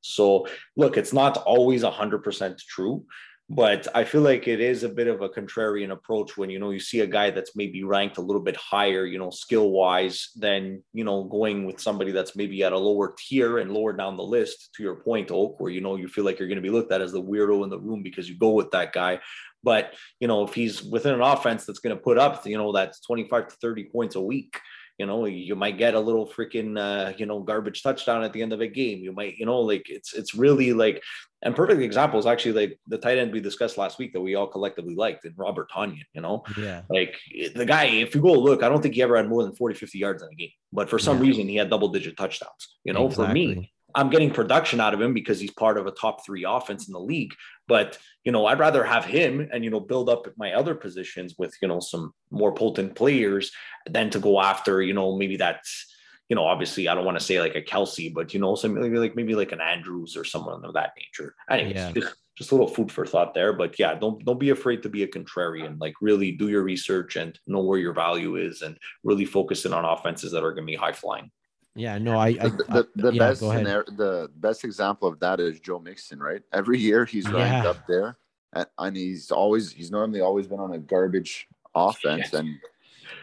[0.00, 3.04] So, look, it's not always 100% true,
[3.50, 6.70] but I feel like it is a bit of a contrarian approach when, you know,
[6.70, 10.28] you see a guy that's maybe ranked a little bit higher, you know, skill wise
[10.36, 14.18] than, you know, going with somebody that's maybe at a lower tier and lower down
[14.18, 16.62] the list, to your point, Oak, where, you know, you feel like you're going to
[16.62, 19.18] be looked at as the weirdo in the room because you go with that guy.
[19.62, 22.72] But, you know, if he's within an offense that's going to put up, you know,
[22.72, 24.60] that's 25 to 30 points a week,
[24.98, 28.42] you know, you might get a little freaking, uh, you know, garbage touchdown at the
[28.42, 28.98] end of a game.
[28.98, 31.00] You might, you know, like it's, it's really like,
[31.42, 34.34] and perfect example is actually like the tight end we discussed last week that we
[34.34, 37.14] all collectively liked and Robert Tonyan, you know, Yeah, like
[37.54, 39.76] the guy, if you go look, I don't think he ever had more than 40,
[39.76, 41.22] 50 yards in a game, but for some Yeah.
[41.28, 43.72] reason he had double digit touchdowns, you know, for me, Exactly.
[43.94, 46.92] I'm getting production out of him because he's part of a top three offense in
[46.92, 47.34] the league.
[47.66, 51.34] But you know, I'd rather have him and you know build up my other positions
[51.38, 53.50] with you know some more potent players
[53.88, 55.86] than to go after you know maybe that's
[56.28, 58.74] you know obviously I don't want to say like a Kelce, but you know some
[58.74, 61.34] maybe like maybe like an Andrews or someone of that nature.
[61.50, 61.92] Anyways, Yeah.
[61.92, 63.52] just, just a little food for thought there.
[63.52, 65.80] But yeah, don't don't be afraid to be a contrarian.
[65.80, 69.72] Like really do your research and know where your value is and really focus in
[69.72, 71.30] on offenses that are going to be high flying.
[71.78, 75.38] Yeah, no, I, I, the, the, the yeah, best scenario, the best example of that
[75.38, 76.42] is Joe Mixon, right?
[76.52, 77.70] Every year he's ranked Yeah.
[77.70, 78.16] up there,
[78.52, 82.34] and, and he's always he's normally always been on a garbage offense, Yes.
[82.34, 82.48] and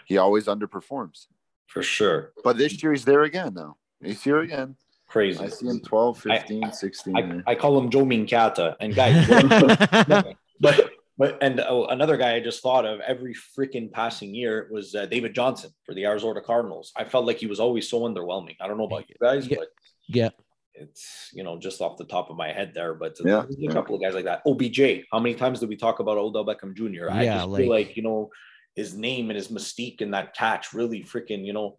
[0.05, 1.27] he always underperforms.
[1.67, 2.31] For sure.
[2.45, 3.75] But this year he's there again now.
[4.01, 4.77] He's here again.
[5.07, 5.43] Crazy.
[5.43, 7.17] I see him 12, 15, 16.
[7.45, 8.75] I, I call him Joe Minkata.
[8.79, 9.27] And guys,
[10.61, 14.95] but but and oh, another guy I just thought of every freaking passing year was
[14.95, 16.91] uh, David Johnson for the Arizona Cardinals.
[16.97, 18.55] I felt like he was always so underwhelming.
[18.61, 19.57] I don't know about you guys, Yeah.
[19.59, 19.67] but
[20.07, 20.29] yeah,
[20.73, 22.93] it's you know just off the top of my head there.
[22.93, 23.71] But Yeah, a yeah.
[23.71, 24.41] couple of guys like that.
[24.45, 25.05] OBJ.
[25.11, 27.09] How many times did we talk about Odell Beckham Jr.?
[27.09, 28.29] I Yeah, just like- feel like you know
[28.75, 31.77] his name and his mystique and that catch really freaking you know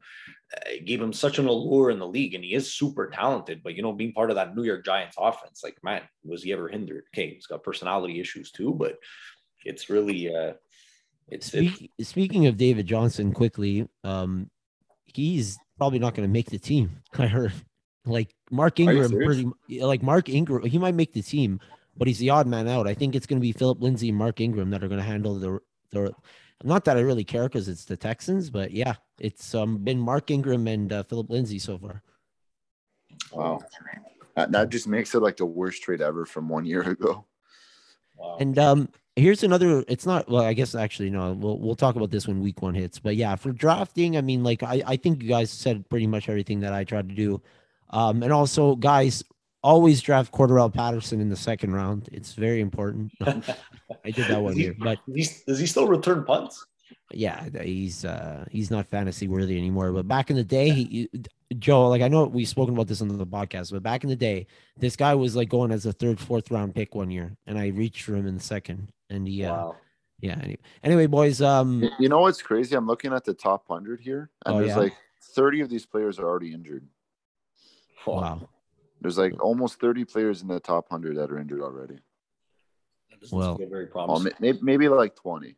[0.56, 3.62] uh, gave him such an allure in the league, and he is super talented.
[3.64, 6.52] But you know, being part of that New York Giants offense, like man, was he
[6.52, 7.04] ever hindered?
[7.12, 8.96] Okay, he's got personality issues too, but
[9.64, 10.52] it's really uh,
[11.28, 14.48] it's it, speaking of David Johnson, quickly, um,
[15.04, 17.02] he's probably not going to make the team.
[17.18, 17.52] I heard,
[18.04, 21.60] like Mark Ingram, pretty like Mark Ingram, he might make the team,
[21.96, 22.86] but he's the odd man out.
[22.86, 25.06] I think it's going to be Phillip Lindsay and Mark Ingram that are going to
[25.06, 25.58] handle the
[25.90, 26.12] the.
[26.64, 30.30] Not that I really care because it's the Texans, but yeah, it's um been Mark
[30.30, 32.02] Ingram and uh, Phillip Lindsay so far.
[33.32, 33.60] wow.
[34.36, 37.24] That, that just makes it like the worst trade ever from one year ago.
[38.16, 38.36] wow.
[38.38, 39.84] And um, here's another.
[39.88, 40.28] It's not.
[40.28, 41.32] Well, I guess actually no.
[41.32, 42.98] We'll we'll talk about this when week one hits.
[42.98, 46.28] But yeah, for drafting, I mean, like I I think you guys said pretty much
[46.28, 47.42] everything that I tried to do.
[47.90, 49.22] Um, and also, guys,
[49.66, 52.08] always draft Cordarrelle Patterson in the second round.
[52.12, 53.12] It's very important.
[53.26, 54.98] I did that one Does he- year, but
[55.46, 56.64] Does he, still return punts?
[57.12, 59.92] yeah, he's uh he's not fantasy worthy anymore.
[59.92, 61.10] But back in the day, he
[61.58, 64.16] Joe, like I know we've spoken about this on the podcast, but back in the
[64.30, 64.46] day,
[64.78, 67.68] this guy was like going as a third, fourth round pick one year, and I
[67.68, 69.70] reached for him in the second, and he uh,
[70.20, 70.38] yeah.
[70.42, 71.40] Anyway, anyway, boys.
[71.42, 72.74] Um, You know what's crazy?
[72.74, 74.78] I'm looking at the top 100 here, and Oh, there's yeah?
[74.86, 74.94] like
[75.34, 76.86] 30 of these players are already injured.
[78.06, 78.48] wow.
[79.00, 81.98] There's like almost 30 players in the top 100 that are injured already.
[83.30, 84.32] Well, very Oh, promising.
[84.40, 85.56] maybe, maybe like 20,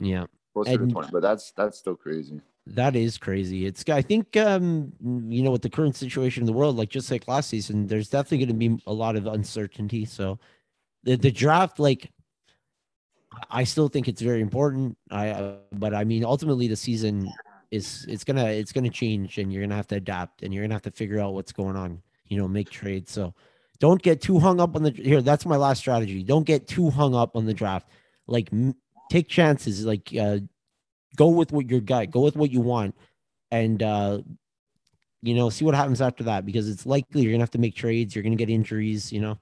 [0.00, 0.26] Yeah.
[0.52, 2.40] closer to 20, but that's that's still crazy.
[2.66, 3.66] That is crazy.
[3.66, 7.10] It's I think um you know with the current situation in the world, like just
[7.10, 10.04] like last season, there's definitely going to be a lot of uncertainty.
[10.04, 10.38] So
[11.02, 12.12] the the draft, like
[13.50, 14.96] I still think it's very important.
[15.10, 17.32] I uh, but I mean ultimately the season
[17.70, 20.74] is it's gonna it's gonna change and you're gonna have to adapt and you're gonna
[20.74, 22.00] have to figure out what's going on.
[22.28, 23.12] You know, make trades.
[23.12, 23.34] So
[23.78, 25.22] don't get too hung up on the here.
[25.22, 26.22] That's my last strategy.
[26.22, 27.88] Don't get too hung up on the draft.
[28.26, 28.50] Like
[29.10, 29.84] take chances.
[29.84, 30.38] Like uh
[31.16, 32.94] go with what your gut, go with what you want,
[33.50, 34.20] and uh,
[35.22, 37.76] you know, see what happens after that because it's likely you're gonna have to make
[37.76, 39.38] trades, you're gonna get injuries, you know.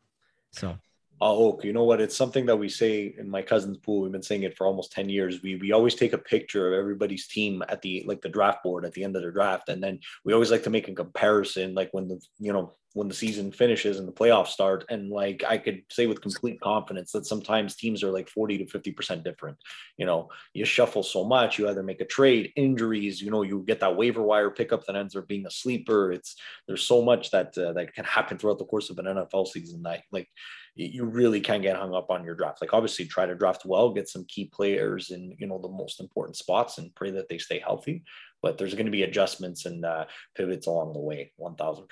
[0.52, 0.76] So
[1.22, 2.00] Oh, you know what?
[2.00, 4.00] It's something that we say in my cousin's pool.
[4.00, 5.42] We've been saying it for almost 10 years.
[5.42, 8.86] We we always take a picture of everybody's team at the like the draft board
[8.86, 9.68] at the end of the draft.
[9.68, 13.06] And then we always like to make a comparison, like when the you know, when
[13.06, 14.86] the season finishes and the playoffs start.
[14.88, 18.64] And like I could say with complete confidence that sometimes teams are like 40 to
[18.64, 19.58] 50% different.
[19.98, 23.62] You know, you shuffle so much, you either make a trade, injuries, you know, you
[23.66, 26.12] get that waiver wire pickup that ends up being a sleeper.
[26.12, 26.34] It's
[26.66, 29.82] there's so much that uh, that can happen throughout the course of an NFL season
[29.82, 30.28] that like
[30.74, 32.60] you really can get hung up on your draft.
[32.60, 36.00] Like obviously try to draft well, get some key players in, you know, the most
[36.00, 38.02] important spots and pray that they stay healthy.
[38.42, 41.32] But there's going to be adjustments and uh, pivots along the way.
[41.40, 41.86] 1000%.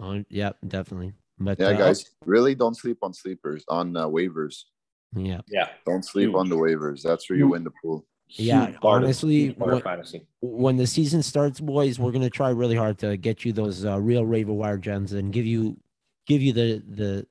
[0.00, 1.12] uh, yeah, definitely.
[1.38, 4.62] But Yeah, uh, guys, really don't sleep on sleepers on uh, waivers.
[5.14, 5.68] yeah, Yeah.
[5.84, 6.36] Don't sleep Huge.
[6.36, 7.02] on the waivers.
[7.02, 7.52] That's where you Huge.
[7.52, 8.06] win the pool.
[8.28, 10.26] Yeah, Huge part honestly, huge of what- fantasy.
[10.40, 14.00] when the season starts, boys, we're gonna try really hard to get you those uh,
[14.00, 15.76] real waiver wire gems and give you
[16.26, 17.26] give you the the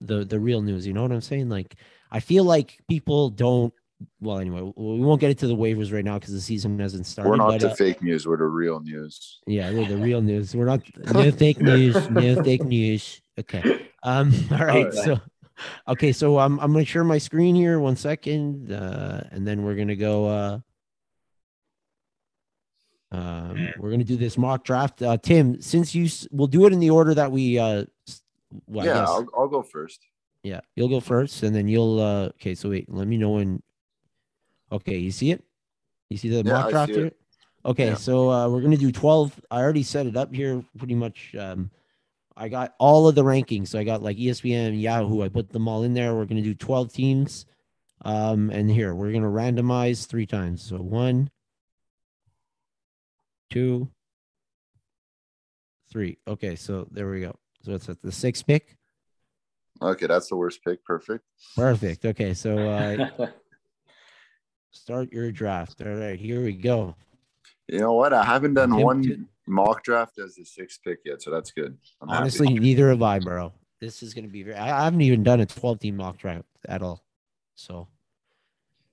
[0.00, 0.86] the the real news.
[0.86, 1.48] You know what I'm saying?
[1.48, 1.76] Like
[2.10, 3.72] I feel like people don't.
[4.20, 7.30] Well, anyway, we won't get into the waivers right now because the season hasn't started.
[7.30, 8.26] We're not but, the uh, fake news.
[8.26, 9.40] We're the real news.
[9.46, 10.54] Yeah, we're the real news.
[10.54, 10.82] We're not
[11.14, 13.22] no fake news, no fake news.
[13.38, 13.88] Okay.
[14.02, 14.84] Um, all right.
[14.84, 14.92] right.
[14.92, 15.20] So
[15.88, 18.70] okay, so I'm I'm gonna share my screen here one second.
[18.72, 20.58] Uh and then we're gonna go uh
[23.12, 25.00] um, we're gonna do this mock draft.
[25.00, 27.84] Uh Tim, since you we'll do it in the order that we uh
[28.66, 30.00] well, yeah, I'll, I'll go first.
[30.42, 33.62] yeah, you'll go first and then you'll uh okay, so wait, let me know when
[34.70, 35.42] okay, you see it?
[36.10, 37.12] You see the Yeah, mock draft here?
[37.64, 37.94] Okay, Yeah.
[37.96, 39.40] so uh we're gonna do 12.
[39.50, 41.34] I already set it up here pretty much.
[41.34, 41.70] Um
[42.36, 43.68] I got all of the rankings.
[43.68, 45.22] So I got like ESPN, Yahoo.
[45.22, 46.14] I put them all in there.
[46.14, 47.46] We're gonna do 12 teams.
[48.04, 50.62] Um, and here we're gonna randomize three times.
[50.62, 51.30] So one,
[53.50, 53.88] two,
[55.90, 56.18] three.
[56.28, 57.36] Okay, so there we go.
[57.66, 58.76] So it's the sixth pick.
[59.82, 60.84] Okay, that's the worst pick.
[60.84, 61.24] Perfect.
[61.56, 62.04] Perfect.
[62.04, 63.26] Okay, so uh
[64.70, 65.82] start your draft.
[65.84, 66.94] All right, here we go.
[67.66, 68.12] You know what?
[68.12, 71.76] I haven't done Tim- one mock draft as the sixth pick yet, so that's good.
[72.00, 72.20] I'm happy.
[72.20, 73.52] Honestly, neither have I, bro.
[73.80, 74.56] This is gonna be very.
[74.56, 77.02] I haven't even done a 12 team mock draft at all.
[77.56, 77.88] So,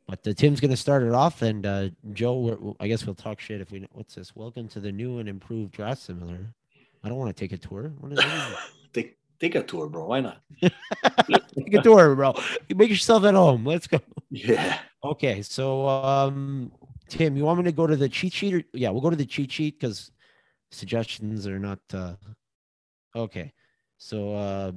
[0.08, 3.40] but the Tim's gonna start it off, and uh Joe, we're, I guess we'll talk
[3.40, 3.82] shit if we.
[3.82, 4.36] know What's this?
[4.36, 6.56] Welcome to the new and improved draft simulator.
[7.04, 7.92] I don't want to take a tour.
[8.00, 8.20] What is
[8.94, 10.06] take, take a tour, bro.
[10.06, 10.42] Why not?
[10.62, 12.34] take a tour, bro.
[12.74, 13.66] Make yourself at home.
[13.66, 14.00] Let's go.
[14.30, 14.80] Yeah.
[15.04, 16.72] Okay, so um,
[17.10, 18.54] Tim, you want me to go to the cheat sheet?
[18.54, 20.12] Or, yeah, we'll go to the cheat sheet because
[20.72, 21.80] suggestions are not.
[21.94, 22.16] uh
[23.16, 23.54] Okay,
[23.98, 24.72] so uh,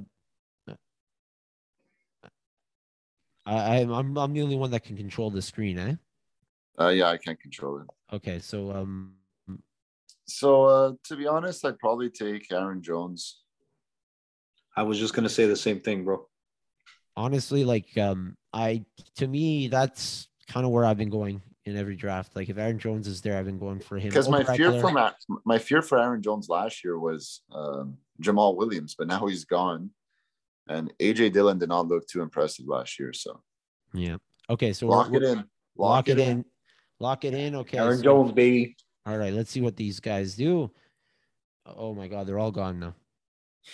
[3.47, 5.95] I I'm I'm I'm the only one that can control the screen, eh?
[6.79, 7.87] Uh, yeah, I can't control it.
[8.13, 9.15] Okay, so um,
[10.27, 13.41] So uh, to be honest, I'd probably take Aaron Jones.
[14.75, 16.27] I was just going to say the same thing, bro.
[17.15, 18.83] honestly, like um, I
[19.15, 22.35] to me that's kind of where I've been going in every draft.
[22.35, 24.09] Like if Aaron Jones is there, I've been going for him.
[24.09, 24.81] Because my fear Ekeler.
[24.81, 29.45] from my fear for Aaron Jones last year was um, Jamaal Williams, but now he's
[29.45, 29.91] gone,
[30.67, 33.13] and AJ Dillon did not look too impressive last year.
[33.13, 33.41] So
[33.93, 34.17] yeah.
[34.49, 35.45] Okay, so lock we're- it in.
[35.79, 36.43] Lock, it in.
[36.99, 37.55] Lock it in.
[37.55, 37.77] Okay.
[37.77, 38.75] Aaron so- Jones, baby.
[39.07, 40.69] All right, let's see what these guys do.
[41.65, 42.93] Oh my god, they're all gone now.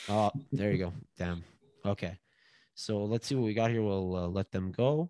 [0.08, 0.94] Oh, there you go.
[1.18, 1.44] Damn.
[1.84, 2.20] Okay.
[2.76, 3.82] So let's see what we got here.
[3.82, 5.10] We'll uh, let them go.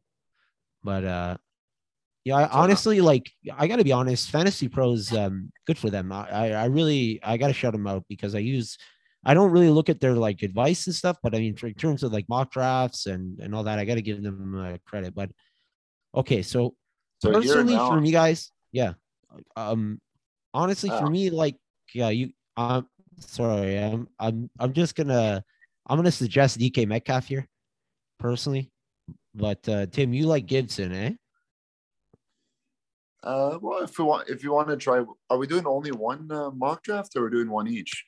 [0.82, 1.38] But uh
[2.24, 6.10] yeah, I, honestly, like I gotta be honest, Fantasy Pros, um, good for them.
[6.14, 8.78] I, I, I really, I gotta shout them out because I use,
[9.26, 11.74] I don't really look at their like advice and stuff, but I mean, for, in
[11.74, 15.14] terms of like mock drafts and and all that, I gotta give them uh, credit.
[15.14, 15.32] But
[16.16, 16.76] okay, so
[17.20, 18.94] So personally now, for me guys yeah
[19.56, 20.00] um
[20.54, 21.10] honestly for Ah.
[21.10, 21.56] me like
[21.94, 22.88] yeah you um
[23.20, 25.44] sorry i'm i'm i'm just gonna
[25.88, 27.48] i'm gonna suggest dk metcalf here
[28.20, 28.72] personally
[29.36, 31.12] but uh tim you like gibson eh
[33.24, 36.30] uh, well, if we want, if you want to try, are we doing only one
[36.30, 38.04] uh, mock draft, or we're doing one each?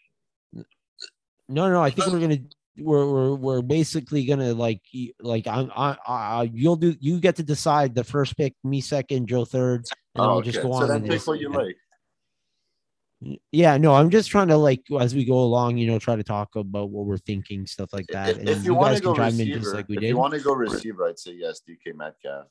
[1.48, 2.40] no no i think we're gonna
[2.80, 4.82] we're we're, we're basically gonna like
[5.22, 9.28] like I'm I, I you'll do you get to decide the first pick, me second,
[9.28, 9.86] Joe third,
[10.16, 10.68] and Oh, we'll just okay.
[10.68, 10.82] go on.
[10.82, 11.78] So then and pick just- what you like.
[13.52, 16.24] Yeah, no, I'm just trying to like as we go along, you know, try to
[16.24, 18.30] talk about what we're thinking, stuff like that.
[18.30, 19.96] If, and if you, want guys to go can chime in receiver, just like we
[19.96, 20.10] if did.
[20.10, 22.48] you want to go receiver, I'd say yes, DK Metcalf.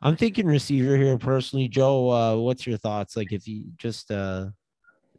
[0.00, 1.68] I'm thinking receiver here personally.
[1.68, 3.16] Joe, uh, what's your thoughts?
[3.16, 4.46] Like if you just uh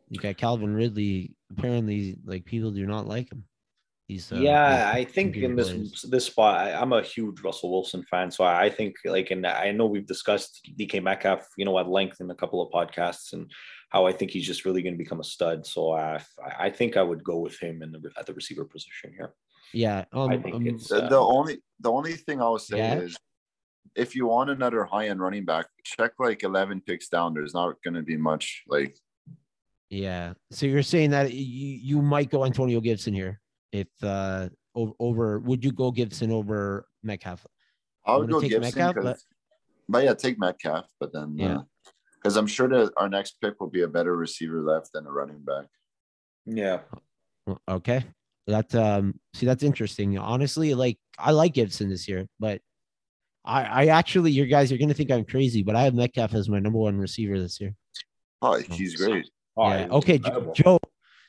[0.10, 3.46] you got Calvin Ridley, apparently like people do not like him.
[4.08, 6.06] He's uh, yeah, I think in this players.
[6.10, 9.72] this spot, I, I'm a huge Russell Wilson fan, so I think like, and I
[9.72, 13.50] know we've discussed DK Metcalf, you know, at length in a couple of podcasts, and
[13.94, 15.66] how I think he's just really going to become a stud.
[15.68, 16.20] So I,
[16.60, 19.34] I think I would go with him in the at the receiver position here.
[19.72, 22.78] yeah, um, I think um, it's The, uh, the only the only thing I'll say
[22.80, 22.96] Yeah.
[23.00, 23.16] is
[23.96, 27.36] if you want another high end running back, check like 11 picks down.
[27.36, 28.98] There's not going to be much like
[29.90, 30.34] yeah.
[30.52, 33.40] So you're saying that you you might go Antonio Gibson here
[33.72, 37.46] if uh over, over would you go Gibson over Metcalf?
[38.08, 38.62] I would go Gibson.
[38.62, 39.20] Metcalf, 'cause- but-
[39.90, 40.88] but, yeah, take Metcalf.
[41.00, 41.62] But then Yeah.
[42.24, 45.12] Because I'm sure that our next pick will be a better receiver left than a
[45.12, 45.66] running back.
[46.46, 46.80] yeah,
[47.68, 48.04] Okay.
[48.48, 50.18] That um see that's interesting.
[50.18, 52.60] Honestly, like I like Gibson this year, but
[53.46, 56.50] I I actually you guys are gonna think I'm crazy, but I have Metcalf as
[56.50, 57.74] my number one receiver this year.
[58.42, 59.30] Oh, he's great.
[59.56, 59.84] Oh, yeah.
[59.84, 60.54] he's Okay, incredible.
[60.54, 60.80] Joe.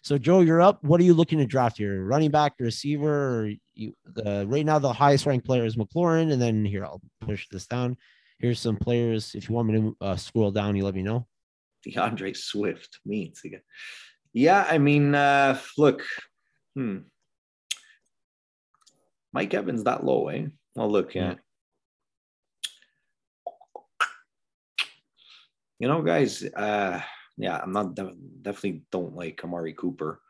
[0.03, 0.83] So Joe, you're up.
[0.83, 2.05] What are you looking to draft here?
[2.05, 6.43] Running back, receiver, or you the right now the highest ranked player is McLaurin, and
[6.43, 7.97] then here I'll push this down.
[8.45, 9.35] Here's some players.
[9.35, 11.27] If you want me to uh, scroll down, you let me know.
[11.83, 13.63] D'Andre Swift means again.
[14.35, 16.03] Yeah, I mean, uh, look,
[16.75, 16.99] hmm.
[19.33, 20.49] Mike Evans that low, eh?
[20.77, 21.37] Oh, look, yeah.
[25.79, 27.01] You know, guys, uh,
[27.39, 30.21] yeah, I'm not def- definitely don't like Amari Cooper,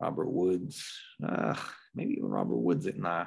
[0.00, 0.84] Robert Woods,
[1.24, 1.54] uh,
[1.94, 2.88] maybe even Robert Woods.
[2.96, 3.26] Nah.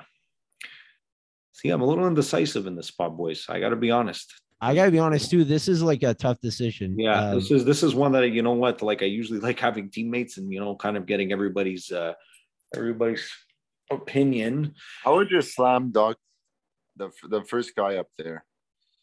[1.58, 3.48] See, I'm a little indecisive in this spot, boys.
[3.50, 4.32] I got to be honest.
[4.60, 5.44] I gotta be honest too.
[5.44, 7.00] This is like a tough decision.
[7.00, 9.60] Yeah, Um, this is this is one that you know what like I usually like
[9.60, 12.14] having teammates and you know kind of getting everybody's uh
[12.76, 13.30] everybody's
[13.92, 14.74] opinion.
[15.06, 16.18] I would just slam dunk
[16.96, 18.46] the the first guy up there.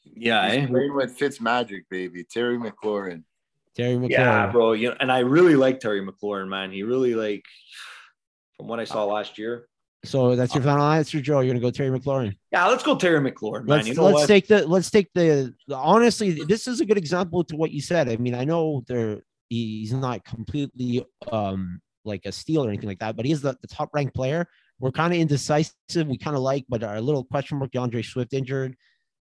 [0.02, 0.66] Yeah, He's eh?
[0.66, 2.24] playing with Fitz Magic, baby.
[2.24, 3.22] Terry McLaurin.
[3.76, 4.10] Terry McLaurin.
[4.10, 4.72] yeah, bro.
[4.72, 6.72] You know, and I really like Terry McLaurin, man.
[6.72, 7.44] He really like
[8.56, 9.68] from what I saw last year.
[10.04, 11.40] So that's your final answer, Joe.
[11.40, 12.34] You're gonna go Terry McLaurin.
[12.52, 13.78] Yeah, let's go Terry McLaurin, man.
[13.78, 16.42] Let's you know let's take the let's take the, the honestly.
[16.44, 18.08] This is a good example to what you said.
[18.08, 22.98] I mean, I know there he's not completely um like a steal or anything like
[22.98, 24.46] that, but he's the, the top ranked player.
[24.78, 26.06] We're kind of indecisive.
[26.06, 27.70] We kind of like, but our little question mark.
[27.70, 28.76] D'Andre Swift injured.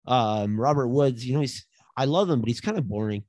[0.08, 1.26] Um, Robert Woods.
[1.26, 1.66] You know, he's
[1.96, 3.24] I love him, but he's kind of boring.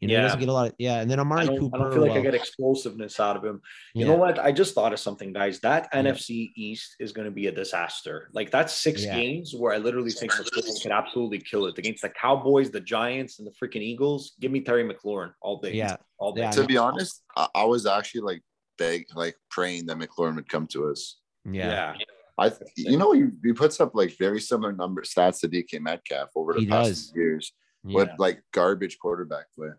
[0.00, 0.46] You know, he doesn't Yeah.
[0.46, 0.68] get a lot.
[0.68, 1.76] Of, yeah, and then I Amari don't, Cooper.
[1.76, 3.60] I don't feel like I get explosiveness out of him.
[3.94, 4.12] You yeah.
[4.12, 4.38] know what?
[4.38, 5.58] I just thought of something, guys.
[5.60, 6.00] That Yeah.
[6.02, 8.30] NFC East is going to be a disaster.
[8.32, 9.16] Like that's six Yeah.
[9.16, 13.38] games where I literally think McLaurin could absolutely kill it against the Cowboys, the Giants,
[13.40, 14.34] and the freaking Eagles.
[14.40, 15.72] Give me Terry McLaurin all day.
[15.74, 15.96] Yeah.
[16.18, 16.42] all day.
[16.42, 18.42] Yeah, to be honest, I, I was actually like
[18.78, 21.16] beg, like praying that McLaurin would come to us.
[21.44, 22.04] Yeah, yeah.
[22.38, 26.28] I, you know, he, he puts up like very similar number stats to DK Metcalf
[26.36, 27.12] over the He past does.
[27.16, 27.52] years
[27.84, 27.96] yeah.
[27.96, 29.70] with like garbage quarterback play.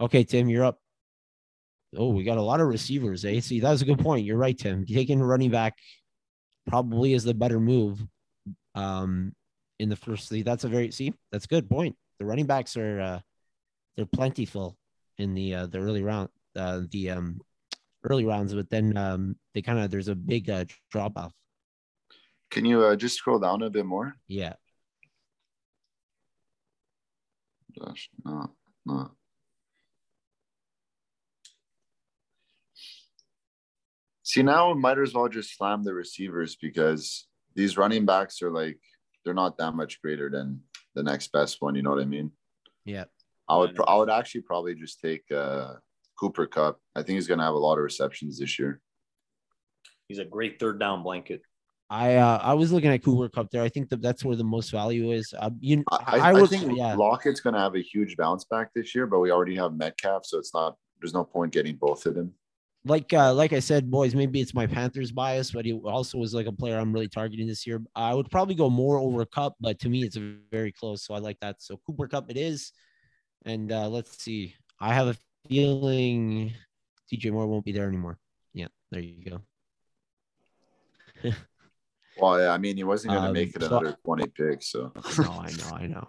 [0.00, 0.80] Okay, Tim, you're up.
[1.96, 3.24] Oh, we got a lot of receivers.
[3.24, 3.40] Eh?
[3.40, 4.26] See, that was a good point.
[4.26, 4.84] You're right, Tim.
[4.84, 5.78] Taking a running back
[6.66, 8.04] probably is the better move.
[8.74, 9.34] Um,
[9.78, 11.96] in the first see, that's a very see, that's a good point.
[12.18, 13.20] The running backs are uh
[13.96, 14.76] they're plentiful
[15.18, 17.40] in the uh the early round, uh the um
[18.04, 21.32] early rounds, but then um they kind of there's a big uh drop off.
[22.50, 24.14] Can you uh, just scroll down a bit more?
[24.28, 24.54] Yeah.
[27.78, 28.50] Gosh, no,
[28.86, 29.10] no.
[34.24, 38.50] See, now we might as well just slam the receivers because these running backs are
[38.50, 38.80] like
[39.22, 40.60] they're not that much greater than
[40.94, 41.74] the next best one.
[41.74, 42.32] You know what I mean?
[42.86, 43.04] Yeah.
[43.48, 45.74] I would pro- I would actually probably just take uh,
[46.18, 46.80] Cooper Kupp.
[46.96, 48.80] I think he's gonna have a lot of receptions this year.
[50.08, 51.42] He's a great third down blanket.
[51.90, 53.62] I uh I was looking at Cooper Kupp there.
[53.62, 55.34] I think that that's where the most value is.
[55.38, 56.94] Uh, you I, I, I, would think yeah.
[56.94, 60.38] Lockett's gonna have a huge bounce back this year, but we already have Metcalf, so
[60.38, 60.76] it's not.
[60.98, 62.32] There's no point getting both of them.
[62.86, 66.34] Like uh like I said, boys, maybe it's my Panthers bias, but he also was
[66.34, 67.80] like a player I'm really targeting this year.
[67.96, 70.18] I would probably go more over Kupp, but to me it's
[70.50, 71.02] very close.
[71.04, 71.62] So I like that.
[71.62, 72.72] So Cooper Kupp it is.
[73.46, 74.54] And uh let's see.
[74.80, 75.16] I have a
[75.48, 76.52] feeling
[77.10, 78.18] DJ Moore won't be there anymore.
[78.52, 79.40] Yeah, there you go.
[82.16, 84.92] Well, yeah, I mean, he wasn't gonna Um, make it so- another 20 picks, so
[85.18, 86.08] No, I know, I know.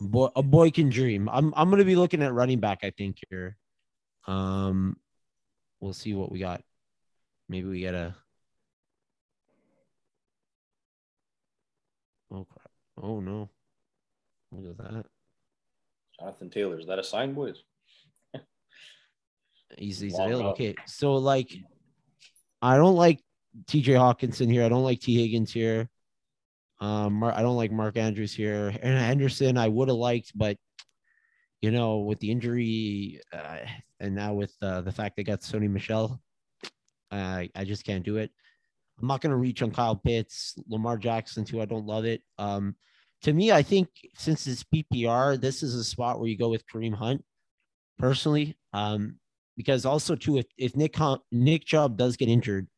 [0.00, 1.28] Boy, a boy can dream.
[1.28, 3.56] I'm I'm gonna be looking at running back, I think here.
[4.26, 4.96] Um
[5.80, 6.62] we'll see what we got.
[7.48, 8.14] Maybe we get a.
[12.30, 12.70] Oh crap!
[13.00, 13.48] Oh no!
[14.50, 15.06] Look at that.
[16.18, 17.62] Jonathan Taylor is that a sign, boys?
[19.78, 20.48] he's he's available.
[20.50, 20.54] Up.
[20.54, 21.50] Okay, so like,
[22.62, 23.20] I don't like
[23.66, 23.92] T.J.
[23.92, 24.64] Hockenson here.
[24.64, 25.88] I don't like Tee Higgins here.
[26.80, 28.68] Um, I don't like Mark Andrews here.
[28.82, 30.56] And Henderson, I would have liked, but
[31.64, 33.60] you know, with the injury uh,
[33.98, 36.20] and now with uh, the fact they got Sony Michel,
[37.10, 38.30] I I just can't do it.
[39.00, 41.62] I'm not gonna reach on Kyle Pitts, Lamar Jackson too.
[41.62, 42.20] I don't love it.
[42.36, 42.76] Um,
[43.22, 46.66] to me, I think since it's PPR, this is a spot where you go with
[46.66, 47.24] Kareem Hunt.
[47.98, 49.16] Personally, um,
[49.56, 52.68] because also too, if, if Nick Hunt, Nick Chubb does get injured,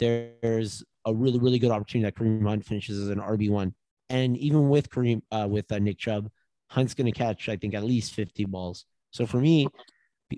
[0.00, 3.74] there's a really really good opportunity that Kareem Hunt finishes as an RB one,
[4.10, 6.28] and even with Kareem uh, with uh, Nick Chubb,
[6.72, 8.86] Hunt's going to catch I think at least 50 balls.
[9.10, 9.68] So for me,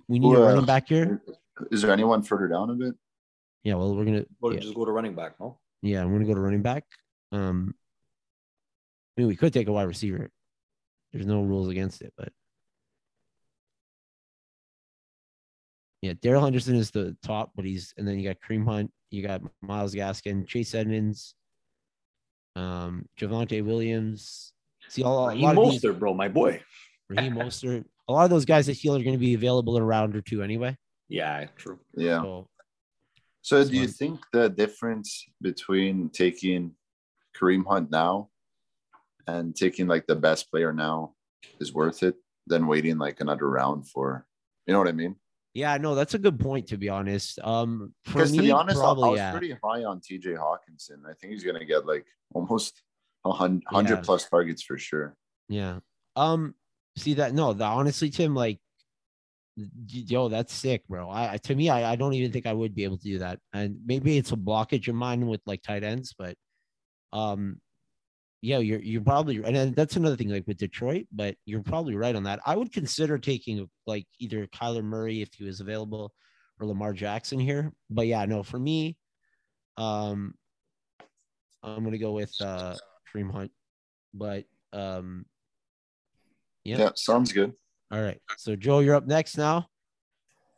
[0.08, 1.22] we need a Who, uh, running back here.
[1.70, 2.94] Is there anyone further down a bit?
[3.62, 5.58] Yeah, well we're gonna Or yeah, just go to running back, no?
[5.80, 6.84] yeah I'm gonna go to running back.
[7.30, 7.74] Um,
[9.16, 10.28] I mean we could take a wide receiver.
[11.12, 12.30] There's no rules against it, but
[16.02, 19.22] yeah, Darrell Henderson is the top, but he's and then you got Kareem Hunt, you
[19.22, 21.34] got Myles Gaskin, Chase Edmonds,
[22.56, 24.53] um, Javonte Williams.
[24.88, 26.62] See all a Raheem lot of these, bro, my boy.
[27.08, 27.84] Raheem Mostert.
[28.08, 30.14] A lot of those guys I feel are going to be available in a round
[30.14, 30.76] or two anyway.
[31.08, 31.78] Yeah, true.
[31.96, 32.20] Yeah.
[32.22, 32.48] So
[33.42, 36.72] So This do you think the difference between taking
[37.36, 38.30] Kareem Hunt now
[39.26, 41.14] and taking like the best player now
[41.60, 42.16] is worth it
[42.46, 44.26] than waiting like another round for
[44.66, 45.16] you know what I mean?
[45.54, 47.38] yeah, no, that's a good point to be honest.
[47.42, 49.30] Um, for Because to me, be honest, probably I was yeah.
[49.30, 51.06] pretty high on TJ Hockenson.
[51.08, 52.82] I think he's gonna get like almost
[53.24, 54.00] a hundred Yeah.
[54.02, 55.16] plus targets for sure.
[55.48, 55.80] Yeah.
[56.16, 56.54] Um.
[56.96, 57.34] See that?
[57.34, 57.52] No.
[57.52, 58.60] The honestly, Tim, like,
[59.88, 61.10] yo, that's sick, bro.
[61.10, 63.40] I to me, I, I don't even think I would be able to do that.
[63.52, 66.36] And maybe it's a blockage of mine with like tight ends, but,
[67.12, 67.60] um,
[68.42, 71.96] yeah, you're you're probably and then that's another thing like with Detroit, but you're probably
[71.96, 72.40] right on that.
[72.44, 76.12] I would consider taking like either Kyler Murray if he was available
[76.60, 77.72] or Lamar Jackson here.
[77.88, 78.98] But yeah, no, for me,
[79.78, 80.34] um,
[81.62, 82.76] I'm gonna go with uh
[83.14, 83.50] Kareem Hunt,
[84.12, 85.26] but um.
[86.64, 86.90] Yeah, Yeah.
[86.94, 87.52] sounds good.
[87.90, 88.20] All right.
[88.38, 89.68] So Joe, you're up next now.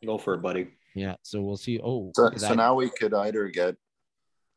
[0.05, 0.69] Go for it, buddy.
[0.95, 1.15] Yeah.
[1.21, 1.79] So we'll see.
[1.83, 2.55] Oh, So, so that.
[2.55, 3.75] now we could either get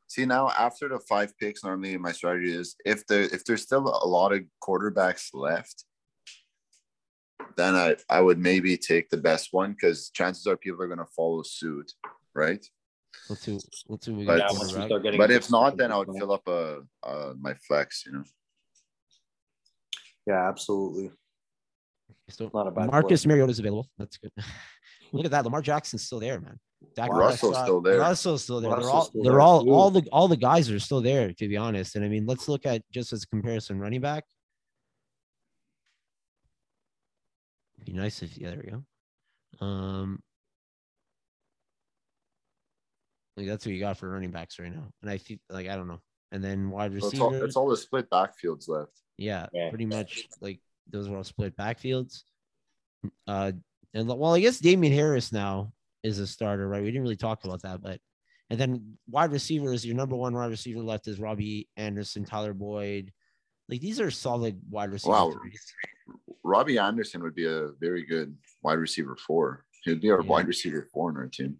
[0.07, 3.87] see now after the five picks normally my strategy is if there if there's still
[4.03, 5.85] a lot of quarterbacks left
[7.57, 10.99] then i i would maybe take the best one because chances are people are going
[10.99, 11.93] to follow suit
[12.35, 12.67] right
[13.29, 13.53] let's see.
[13.53, 14.13] Let's see.
[14.13, 16.09] What we But- got Yeah, once we start getting but if not then i would
[16.19, 18.25] fill up a, uh my flex you know
[20.27, 21.11] Yeah, absolutely.
[22.29, 23.89] So Not a bad Marcus is available.
[23.99, 24.31] That's good.
[25.13, 25.45] Look at that.
[25.45, 26.59] Lamar Jackson's still there, man.
[26.95, 27.99] Dak Russell's Prescott- still there.
[27.99, 28.71] Russell's still there.
[28.71, 29.71] they're all still they're there, all too.
[29.71, 31.97] all the all the guys are still there, to be honest.
[31.97, 34.25] And I mean, let's look at just as a comparison running back.
[37.85, 39.67] Be nice if yeah, there we go.
[39.67, 40.23] Um
[43.41, 44.89] like that's what you got for running backs right now.
[45.03, 46.01] And I think like I don't know.
[46.33, 47.49] And then wide So it's all, receivers.
[47.49, 49.71] it's all the split backfields left Yeah, Yeah.
[49.71, 52.23] pretty much like those are all split backfields.
[53.27, 53.53] Uh,
[53.95, 55.73] and well, I guess Damien Harris now
[56.03, 56.83] is a starter, right?
[56.83, 57.99] We didn't really talk about that, but
[58.51, 63.13] and then wide receivers, your number one wide receiver left is Robbie Anderson, Tyler Boyd.
[63.69, 65.09] Like these are solid wide receivers.
[65.19, 65.35] Wow.
[66.43, 70.27] robbie anderson would be a very good wide receiver four he'd be our Yeah.
[70.29, 71.57] wide receiver four in our team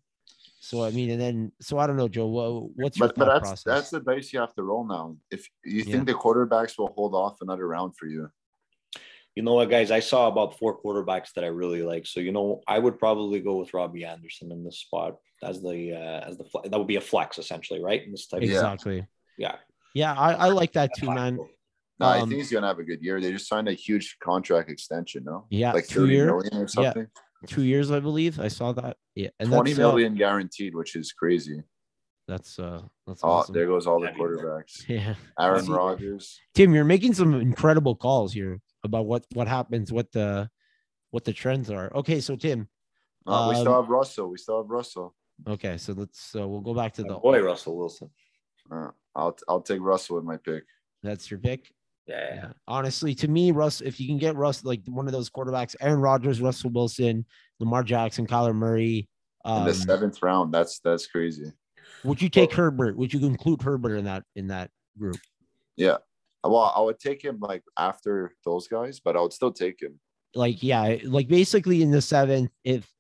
[0.63, 2.27] So I mean, and then so I don't know, Joe.
[2.27, 3.65] What, what's your but but thought that's process?
[3.65, 5.93] that's the dice you have to roll now if you Yeah.
[5.93, 8.31] think the quarterbacks will hold off another round for you
[9.37, 9.91] You know what, guys?
[9.91, 12.05] I saw about four quarterbacks that I really like.
[12.07, 15.95] So you know, I would probably go with Robbie Anderson in this spot as the
[15.95, 18.03] uh, as the fle- that would be a flex essentially, right?
[18.05, 18.49] In this type, Yeah.
[18.53, 19.07] exactly.
[19.39, 19.57] yeah.
[19.95, 21.39] Yeah, I, I like that too, man.
[21.99, 23.19] No, I Um, think he's gonna have a good year.
[23.21, 25.47] They just signed a huge contract extension, no?
[25.49, 27.07] Yeah, like two 30 year, or something.
[27.47, 28.39] Two years, I believe.
[28.41, 28.97] I saw that.
[29.15, 31.63] Yeah, and Twenty that's, uh, guaranteed, which is crazy.
[32.29, 33.55] that's uh, that's Oh, awesome.
[33.55, 34.39] there goes all the That'd be great.
[34.45, 34.85] quarterbacks.
[34.89, 35.15] Yeah.
[35.39, 36.39] Aaron See- Rodgers.
[36.55, 40.49] Tim, you're making some incredible calls here about what what happens, what the
[41.11, 41.93] what the trends are.
[41.95, 42.69] Okay, so Tim.
[43.27, 44.31] Uh, we still Um, have Russell.
[44.31, 45.15] We still have Russell.
[45.49, 48.11] Okay, so let's so we'll go back to My the boy Russell Wilson.
[48.71, 50.65] Uh, I'll I'll take Russell with my pick.
[51.03, 51.73] that's your pick.
[52.07, 52.53] Yeah, Yeah.
[52.67, 56.01] Honestly, to me, Russ, if you can get Russ like one of those quarterbacks, Aaron
[56.01, 57.25] Rodgers, Russell Wilson,
[57.61, 59.09] Lamar Jackson, Kyler Murray.
[59.45, 61.53] In Um, the seventh round, that's that's crazy.
[62.05, 62.97] would you take Herbert?
[62.97, 65.17] Would you include Herbert in that in that group?
[65.77, 65.99] Yeah.
[66.43, 70.01] Well, I would take him like after those guys, but I would still take him.
[70.35, 72.91] Like, yeah, like basically in the seventh, if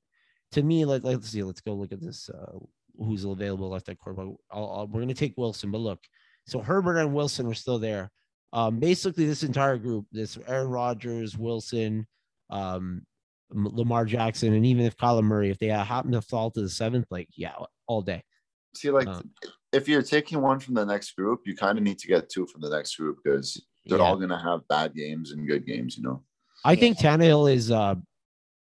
[0.52, 2.28] to me, like let's see, let's go look at this.
[2.28, 2.58] Uh,
[2.98, 4.34] who's available left at quarterback?
[4.50, 6.00] I'll, I'll, we're gonna take Wilson, but look,
[6.46, 8.10] so Herbert and Wilson are still there.
[8.52, 12.06] Um, basically, this entire group, this Aaron Rodgers, Wilson,
[12.50, 13.02] um,
[13.52, 17.06] Lamar Jackson, and even if Kyler Murray, if they happen to fall to the seventh,
[17.10, 17.54] like yeah,
[17.86, 18.22] all day.
[18.74, 19.22] See, like Uh,
[19.72, 22.46] if you're taking one from the next group, you kind of need to get two
[22.46, 24.04] from the next group because they're Yeah.
[24.04, 26.22] all gonna have bad games and good games, you know.
[26.64, 27.94] I think Tannehill is uh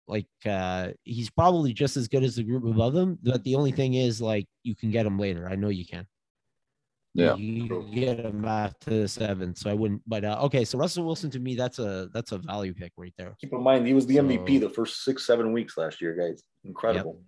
[0.07, 3.72] like uh he's probably just as good as the group above him, but the only
[3.72, 5.47] thing is like you can get him later.
[5.49, 6.07] I know you can.
[7.14, 7.34] Yeah.
[7.36, 9.54] You can get him after the seven.
[9.54, 12.38] So I wouldn't but uh okay, so Russell Wilson to me that's a that's a
[12.38, 13.36] value pick right there.
[13.40, 16.42] Keep in mind, he was the MVP the first six, seven weeks last year, guys.
[16.64, 17.20] Incredible.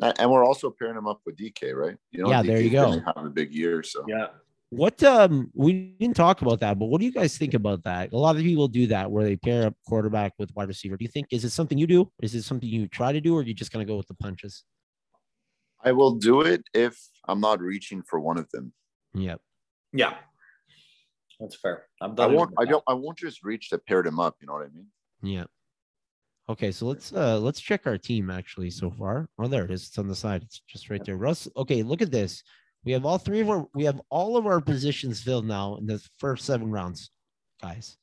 [0.00, 1.96] And and we're also pairing him up with DK, right?
[2.10, 2.90] You Yeah, there you go.
[2.90, 4.28] gonna Have a big year, so Yeah.
[4.70, 8.12] What um we didn't talk about that, but what do you guys think about that?
[8.12, 10.96] A lot of people do that where they pair up quarterback with wide receiver.
[10.96, 12.10] Do you think is it something you do?
[12.22, 14.14] Is it something you try to do, or do you just gonna go with the
[14.14, 14.64] punches?
[15.84, 16.96] I will do it if
[17.26, 18.72] I'm not reaching for one of them.
[19.14, 19.40] Yep.
[19.92, 20.14] Yeah.
[21.40, 21.84] That's fair.
[22.00, 22.54] I've I done it won't.
[22.58, 22.84] I don't.
[22.86, 24.36] I won't just reach to pair them up.
[24.40, 24.86] You know what I mean?
[25.22, 25.44] Yeah.
[26.48, 29.28] Okay, so let's uh let's check our team actually so far.
[29.38, 29.86] Oh, there it is.
[29.86, 30.42] It's on the side.
[30.42, 31.16] It's just right there.
[31.16, 31.48] Russ.
[31.56, 32.42] Okay, look at this.
[32.84, 35.86] We have all three of our we have all of our positions filled now in
[35.86, 37.10] the first seven rounds,
[37.60, 37.96] guys.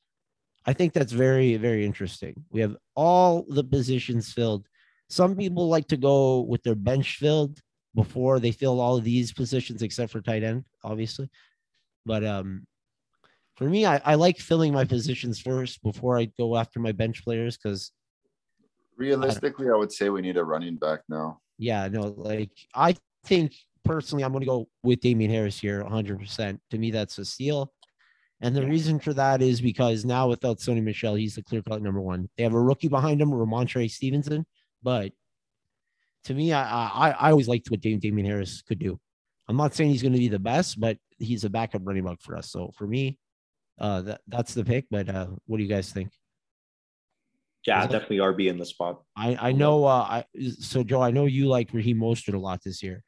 [0.66, 2.36] I think that's very, very interesting.
[2.50, 4.68] We have all the positions filled.
[5.10, 7.60] Some people like to go with their bench filled
[7.96, 11.30] before they fill all of these positions, except for tight end, obviously.
[12.06, 12.66] But um
[13.56, 17.24] for me, I, I like filling my positions first before I go after my bench
[17.24, 17.92] players because
[18.96, 21.40] Realistically, I would say we need a running back now.
[21.58, 23.54] yeah, no, like I think
[23.86, 26.60] personally, I'm going to go with Damien Harris here 100%.
[26.72, 27.74] To me, that's a steal.
[28.42, 31.82] And the reason for that is because now without Sony Michel, he's the clear cut
[31.82, 32.30] number one.
[32.38, 34.46] They have a rookie behind him, Rhamondre Stevenson.
[34.84, 35.12] But
[36.26, 39.00] to me, I, I I always liked what Dam- Damien Harris could do.
[39.48, 42.22] I'm not saying he's going to be the best, but he's a backup running back
[42.22, 42.52] for us.
[42.52, 43.18] So for me,
[43.80, 44.86] uh, that that's the pick.
[44.92, 46.12] But uh, what do you guys think?
[47.66, 49.02] Yeah, definitely RB in the spot.
[49.16, 49.86] I I know.
[49.86, 50.26] Uh, I
[50.60, 53.04] so Joe, I know you like Raheem Mostert a lot this year.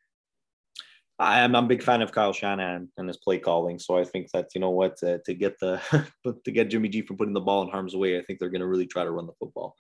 [1.20, 3.78] I am I'm a big fan of Kyle Shanahan and his play calling.
[3.78, 5.80] So I think that you know what uh, to get the
[6.46, 8.62] to get Jimmy G from putting the ball in harm's way, I think they're going
[8.62, 9.76] to really try to run the football.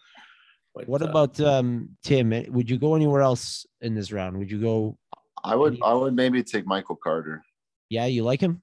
[0.73, 2.31] But, What uh, about um Tim?
[2.33, 4.37] eh, Would you go anywhere else in this round?
[4.37, 4.97] Would you go?
[5.43, 5.73] I would.
[5.73, 7.43] Any- I would maybe take Michael Carter.
[7.89, 8.61] Yeah, you like him?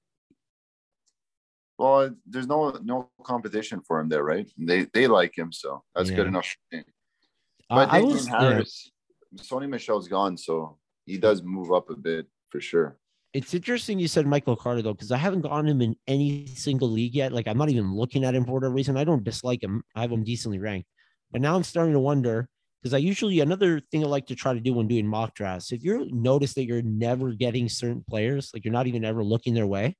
[1.77, 4.49] Well, there's no no competition for him there, right?
[4.57, 6.15] They they like him, so that's Yeah.
[6.17, 6.47] good enough.
[6.71, 6.83] for me.
[7.69, 8.27] I- But I Damien was.
[8.27, 9.41] yeah.
[9.43, 12.97] Sony Michel's gone, so he does move up a bit for sure.
[13.31, 16.89] It's interesting you said Michael Carter though, because I haven't gotten him in any single
[16.89, 17.31] league yet.
[17.31, 18.97] Like I'm not even looking at him for whatever reason.
[18.97, 19.83] I don't dislike him.
[19.95, 20.89] I have him decently ranked,
[21.31, 22.47] but now I'm starting to wonder
[22.81, 25.71] because I usually another thing I like to try to do when doing mock drafts.
[25.71, 29.53] If you notice that you're never getting certain players, like you're not even ever looking
[29.53, 29.95] their way,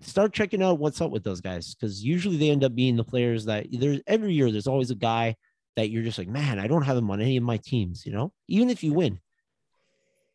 [0.00, 3.04] start checking out what's up with those guys because usually they end up being the
[3.04, 4.50] players that there's every year.
[4.50, 5.36] There's always a guy
[5.76, 8.04] that you're just like, man, I don't have him on any of my teams.
[8.06, 9.20] You know, even if you win.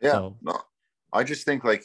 [0.01, 0.59] Yeah, So- no,
[1.13, 1.83] I just think like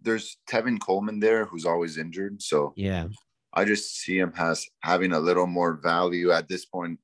[0.00, 3.08] there's Tevin Coleman there who's always injured, so Yeah.
[3.52, 7.00] I just see him as having a little more value at this point,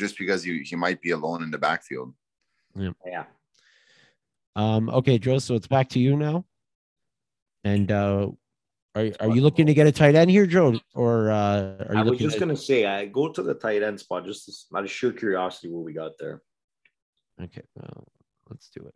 [0.00, 2.12] just because he he might be alone in the backfield.
[2.74, 2.90] yeah.
[3.06, 3.24] yeah.
[4.56, 6.44] Um, okay, Joe, so it's back to you now.
[7.62, 8.30] And uh
[8.96, 10.80] are, are you looking to get a tight end here, Joe?
[10.94, 13.82] Or uh are you I was just at- gonna say, I go to the tight
[13.84, 16.42] end spot just as- out of sheer curiosity what we got there.
[17.44, 18.04] okay, well,
[18.48, 18.94] let's do it.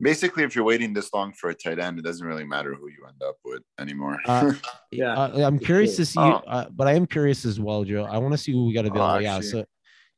[0.00, 2.88] Basically, if you're waiting this long for a tight end, it doesn't really matter who
[2.88, 4.18] you end up with anymore.
[4.26, 4.52] Uh,
[4.92, 6.42] Yeah, Uh, I'm curious to see, Oh.
[6.46, 8.04] uh, but I am curious as well, Joe.
[8.04, 9.14] I want to see who we got to available.
[9.16, 9.64] Oh, yeah, actually- so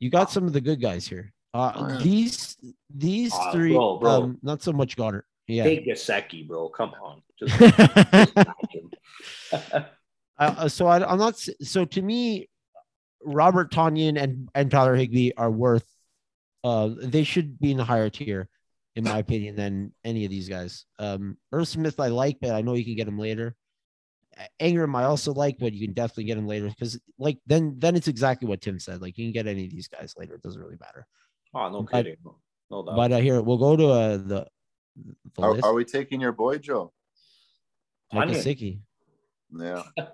[0.01, 1.33] you got some of the good guys here.
[1.55, 1.99] Uh, Oh, yeah.
[1.99, 2.57] These
[2.95, 4.11] these Ah, three, bro, bro.
[4.11, 5.23] um, not so much Goedert.
[5.47, 5.65] Yeah.
[5.65, 6.69] Take Gesicki, bro.
[6.69, 7.23] Come on.
[7.39, 8.27] Just, uh,
[8.73, 8.93] just
[10.39, 11.39] uh, so I, I'm not.
[11.63, 12.49] So to me,
[13.25, 15.87] Robert Tonyan and and Tyler Higbee are worth.
[16.65, 18.49] Uh, they should be in the higher tier,
[18.99, 20.85] in my opinion, than any of these guys.
[20.99, 23.55] Um, Irv Smith I like, but I know you can get him later.
[24.37, 27.77] A- Engram I also like, but you can definitely get him later because, like, then
[27.79, 29.01] then it's exactly what Tim said.
[29.01, 30.35] Like, you can get any of these guys later.
[30.35, 31.07] It doesn't really matter.
[31.55, 32.17] oh, no But- kidding.
[32.71, 32.97] No doubt.
[32.97, 34.47] But uh, here we'll go to uh, the
[35.37, 35.65] the are, list.
[35.65, 36.93] are we taking your boy Joe?
[38.13, 38.35] Mike Tonyan.
[38.35, 38.81] Gesicki.
[39.57, 39.83] Yeah.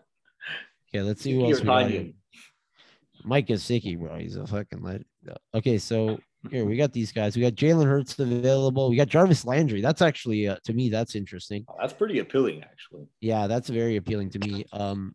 [0.94, 4.16] Okay, let's see who Gesicki else or we got Mike Gesicki, bro.
[4.16, 5.04] He's a fucking lead.
[5.52, 6.20] Okay, so
[6.50, 7.36] here we got these guys.
[7.36, 8.90] We got Jalen Hurts available.
[8.90, 9.80] We got Jarvis Landry.
[9.80, 11.64] That's actually uh, to me that's interesting.
[11.68, 13.06] Oh, that's pretty appealing, actually.
[13.20, 14.64] Yeah, that's very appealing to me.
[14.72, 15.14] Um,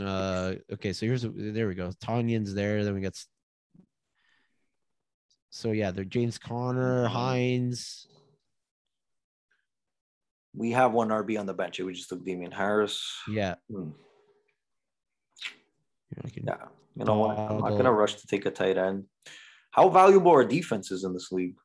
[0.00, 1.90] uh, okay, so here's there we go.
[2.00, 2.84] Tonyan's there.
[2.84, 3.14] Then we got.
[5.50, 8.06] So yeah, they're James Conner, Hines.
[10.56, 11.80] We have one RB on the bench.
[11.80, 13.02] We just took Damien Harris.
[13.28, 13.54] Yeah.
[13.70, 13.90] Hmm.
[16.32, 16.56] Can- Yeah.
[16.96, 17.36] You know what?
[17.38, 19.04] I'm not gonna rush to take a tight end.
[19.74, 21.56] How valuable are defenses in this league?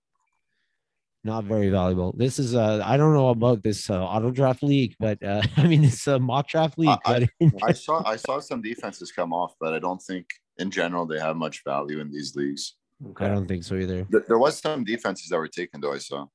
[1.24, 2.16] Not very valuable.
[2.18, 5.68] This is uh I don't know about this uh, auto draft league, but uh I
[5.68, 6.97] mean it's a mock draft league.
[7.05, 10.26] I- but I saw I saw some defenses come off, but I don't think
[10.57, 12.76] in general they have much value in these leagues.
[13.18, 14.07] I don't think so either.
[14.10, 15.93] There, there was some defenses that were taken though.
[15.93, 16.26] I saw.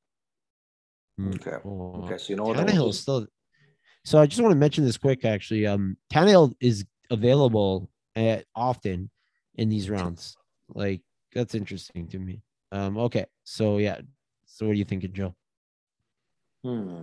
[1.21, 1.35] Mm.
[1.37, 1.57] Okay.
[1.65, 2.05] Oh.
[2.05, 2.19] Okay.
[2.19, 2.57] So you know what?
[2.57, 3.27] Tannehill is still.
[4.05, 5.25] So I just want to mention this quick.
[5.25, 9.11] Actually, um, Tannehill is available at, often
[9.57, 10.37] in these rounds.
[10.69, 11.03] Like
[11.35, 12.41] that's interesting to me.
[12.73, 14.01] Um, okay, so yeah.
[14.47, 15.35] So what are you thinking, Joe?
[16.63, 17.03] Hmm.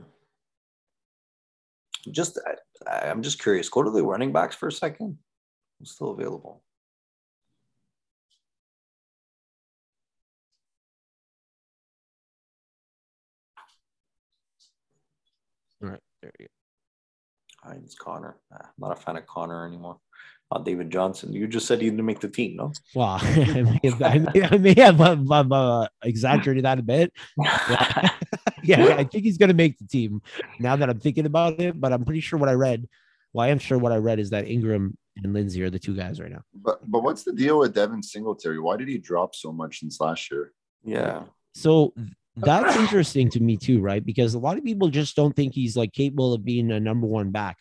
[2.10, 2.40] Just,
[2.88, 3.70] I, I'm just curious.
[3.70, 5.18] Go to the running backs for a second.
[5.80, 6.64] It's still available.
[15.84, 16.48] All right, there you
[17.64, 18.38] Hines Conner.
[18.52, 20.00] I'm not a fan of Conner anymore.
[20.52, 21.32] Not David Johnson.
[21.32, 22.68] You just said he didn't make the team, no?
[22.68, 22.74] go.
[22.94, 26.84] Wow, I may have, I may, I may have uh, uh, uh, exaggerated that a
[26.84, 27.14] bit.
[28.64, 28.84] Yeah.
[28.86, 30.22] yeah, I think he's gonna make the team.
[30.60, 32.88] Now that I'm thinking about it, but I'm pretty sure what I read.
[33.34, 35.96] Well, I am sure what I read is that Ingram and Lindsay are the two
[35.96, 36.44] guys right now.
[36.54, 38.60] But but what's the deal with Devin Singletary?
[38.60, 40.54] Why did he drop so much since last year?
[40.84, 41.24] yeah.
[41.54, 41.94] So
[42.38, 44.06] that's interesting to me too, right?
[44.06, 47.08] Because a lot of people just don't think he's like capable of being a number
[47.08, 47.58] one back,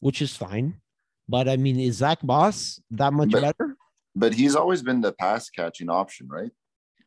[0.00, 0.80] which is fine.
[1.28, 3.76] But I mean, is Zach Moss that much But- better?
[4.16, 6.50] But he's always been the pass catching option, right?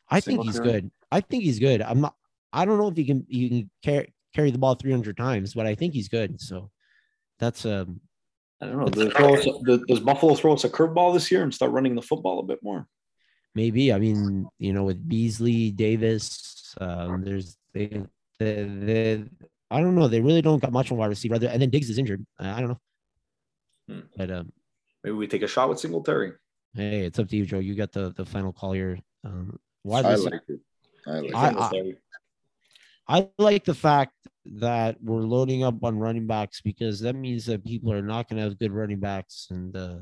[0.10, 0.82] I think he's Singletary?
[0.82, 0.92] good.
[1.12, 1.82] I think he's good.
[1.82, 2.16] I'm not.
[2.54, 3.26] I don't know if he can.
[3.28, 6.40] He can carry carry the ball 300 times, but I think he's good.
[6.40, 6.70] So
[7.40, 8.00] that's um.
[8.62, 8.86] I don't know.
[8.86, 11.96] Does, throw us, does, does Buffalo throw us a curveball this year and start running
[11.96, 12.88] the football a bit more?
[13.56, 17.88] Maybe I mean you know with Beasley Davis, um, there's they,
[18.40, 19.24] they, they
[19.70, 20.08] I don't know.
[20.08, 22.26] They really don't got much on wide receiver, and then Diggs is injured.
[22.40, 22.80] Uh, I don't know.
[23.92, 24.00] Hmm.
[24.16, 24.52] But um,
[25.04, 26.34] Maybe we take a shot with Singletary.
[26.74, 27.60] Hey, it's up to you, Joe.
[27.60, 29.00] You got the the final call here.
[29.26, 30.60] Um, why I like it.
[31.08, 31.98] I like I- it.
[33.08, 34.14] I like the fact
[34.46, 38.38] that we're loading up on running backs because that means that people are not going
[38.38, 39.48] to have good running backs.
[39.50, 39.98] And uh,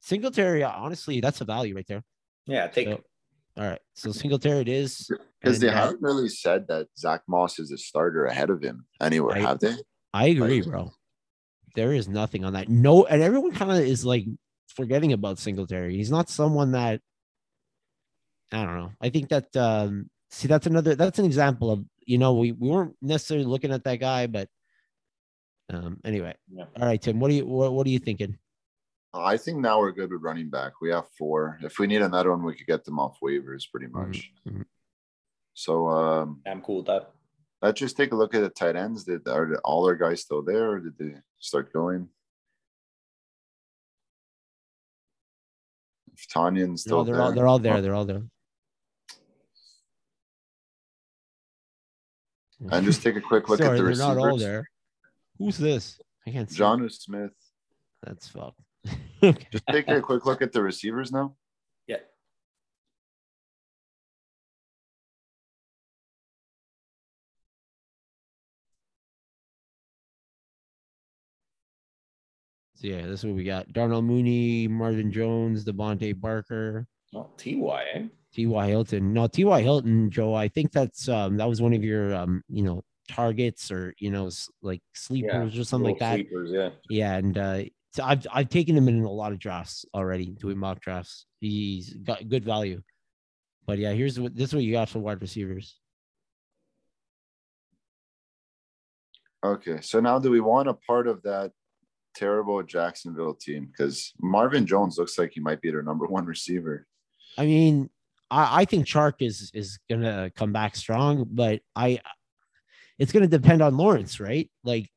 [0.00, 2.04] Singletary, honestly, that's a value right there.
[2.46, 3.00] yeah, take So-
[3.56, 5.10] All right, so Singletary it is.
[5.40, 8.86] Because they uh, haven't really said that Zach Moss is a starter ahead of him
[9.00, 9.74] anywhere, I- have they?
[10.14, 10.92] I agree, bro.
[11.74, 12.68] There is nothing on that.
[12.68, 14.26] No, and everyone kind of is like
[14.68, 15.96] forgetting about Singletary.
[15.96, 17.00] He's not someone that
[18.52, 18.92] I don't know.
[19.00, 22.68] I think that um see that's another that's an example of you know we, we
[22.68, 24.48] weren't necessarily looking at that guy, but
[25.72, 26.34] um anyway.
[26.52, 26.64] Yeah.
[26.78, 27.20] All right, Tim.
[27.20, 28.36] What do you what, what are you thinking?
[29.12, 30.80] I think now we're good with running back.
[30.80, 31.58] We have four.
[31.62, 34.32] If we need another one, we could get them off waivers pretty much.
[34.48, 34.64] mhm.
[35.54, 37.10] So um, I'm cool with that.
[37.62, 39.04] Let's just take a look at the tight ends.
[39.04, 42.08] Did are all our guys still there, or did they start going?
[46.14, 47.80] If Tonyan's No, still they're there, all they're all there.
[47.82, 48.22] They're all there.
[52.70, 54.16] and just take a quick look Sorry, at the they're receivers.
[54.16, 54.68] not all there.
[55.38, 55.98] Who's this?
[56.26, 56.58] I can't see.
[56.60, 57.32] Jonnu Smith.
[58.02, 58.60] That's fucked.
[59.50, 61.34] Just take a quick look at the receivers now.
[72.80, 73.70] So yeah, this is what we got.
[73.74, 78.04] Darnell Mooney, Marvin Jones, DeVante Parker, Oh, Ty, eh?
[78.32, 78.68] T.Y.
[78.68, 79.12] Hilton.
[79.12, 79.60] No, T.Y.
[79.60, 80.32] Hilton, Joe.
[80.32, 84.10] I think that's um that was one of your um, you know, targets or you
[84.10, 84.30] know,
[84.62, 86.14] like sleepers or something like that.
[86.14, 86.70] Sleepers, yeah.
[86.88, 87.62] Yeah, and uh
[87.92, 91.26] so I've I've taken him in a lot of drafts already, doing mock drafts.
[91.40, 92.80] He's got good value.
[93.66, 95.76] But yeah, here's what this is what you got for wide receivers.
[99.44, 101.52] Okay, so now do we want a part of that
[102.14, 103.66] terrible Jacksonville team?
[103.66, 106.86] Because Marvin Jones looks like he might be their number one receiver.
[107.38, 107.90] I mean,
[108.30, 112.00] I, I think Chark is is gonna come back strong, but I
[112.98, 114.50] it's gonna depend on Lawrence, right?
[114.64, 114.90] Like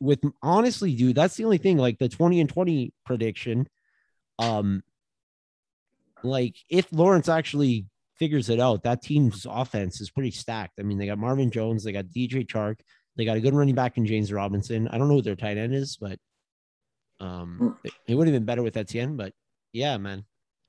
[0.00, 1.78] with honestly, dude, that's the only thing.
[1.78, 3.68] Like the 20 and 20 prediction.
[4.38, 4.82] Um
[6.22, 7.86] like if Lawrence actually
[8.18, 10.78] figures it out, that team's offense is pretty stacked.
[10.78, 12.76] I mean, they got Marvin Jones, they got DJ Chark,
[13.16, 14.88] they got a good running back in James Robinson.
[14.88, 16.18] I don't know who their tight end is, but
[17.20, 19.32] um it, it would have been better with Etienne, but
[19.72, 20.24] yeah, man.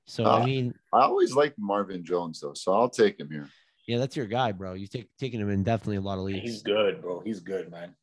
[0.06, 3.48] So I Uh, mean, I always liked Marvin Jones though, so I'll take him here.
[3.88, 4.74] yeah, that's your guy, bro.
[4.74, 6.42] You take taking him in definitely a lot of leagues.
[6.48, 7.20] He's good, bro.
[7.20, 7.94] He's good, man.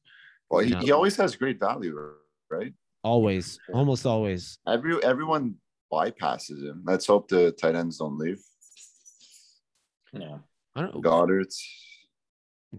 [0.49, 0.79] Well, he, No.
[0.79, 1.97] he always has great value,
[2.49, 2.73] right?
[3.03, 4.57] Always, almost always.
[4.67, 5.55] Every everyone
[5.91, 6.83] bypasses him.
[6.85, 8.41] Let's hope the tight ends don't leave.
[10.13, 10.37] Yeah.
[10.75, 11.01] I don't.
[11.01, 11.53] Goedert.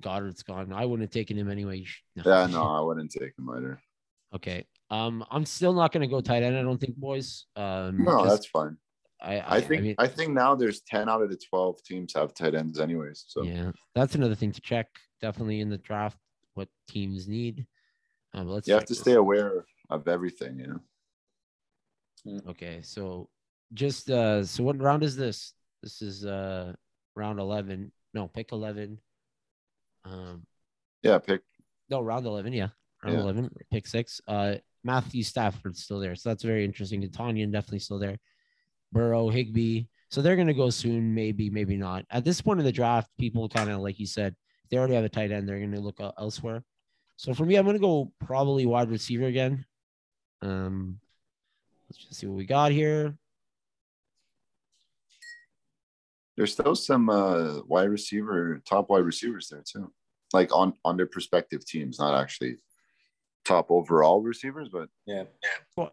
[0.00, 0.72] Goedert's gone.
[0.72, 1.84] I wouldn't have taken him anyway.
[2.16, 2.22] No.
[2.26, 3.80] Yeah, no, I wouldn't take him either.
[4.34, 4.66] Okay.
[4.90, 6.58] Um, I'm still not gonna go tight end.
[6.58, 7.46] I don't think, boys.
[7.54, 8.76] Um, No, that's fine.
[9.20, 12.34] I, I think I, mean, think now there's ten out of the twelve teams have
[12.34, 13.24] tight ends anyways.
[13.28, 14.88] So yeah, that's another thing to check.
[15.22, 16.18] Definitely in the draft,
[16.54, 17.66] what teams need.
[18.34, 19.00] Um, let's you have to this.
[19.00, 20.66] stay aware of everything, you
[22.26, 22.40] know.
[22.48, 23.28] Okay, so
[23.72, 25.52] just uh, so what round is this?
[25.82, 26.72] This is uh
[27.14, 27.92] round eleven.
[28.12, 28.98] No, pick eleven.
[30.04, 30.46] Um,
[31.02, 31.42] Yeah, pick
[31.90, 32.52] no, round eleven.
[32.52, 32.68] Yeah,
[33.02, 33.22] round Yeah.
[33.22, 33.50] eleven.
[33.70, 34.20] Pick six.
[34.26, 37.02] Uh, Matthew Stafford's still there, so that's very interesting.
[37.02, 38.18] And Tonyan definitely still there.
[38.92, 39.86] Burrow, Higbee.
[40.10, 42.04] So they're gonna go soon, maybe, maybe not.
[42.10, 44.36] At this point in the draft, people kind of like you said,
[44.70, 45.48] they already have a tight end.
[45.48, 46.62] They're gonna look elsewhere.
[47.16, 49.64] So for me, I'm gonna go probably wide receiver again.
[50.42, 51.00] Um,
[51.88, 53.16] let's just see what we got here.
[56.36, 59.92] There's still some uh wide receiver, top wide receivers there too.
[60.32, 62.58] Like on on their prospective teams, not actually
[63.44, 65.24] top overall receivers, but Yeah.
[65.76, 65.92] Well,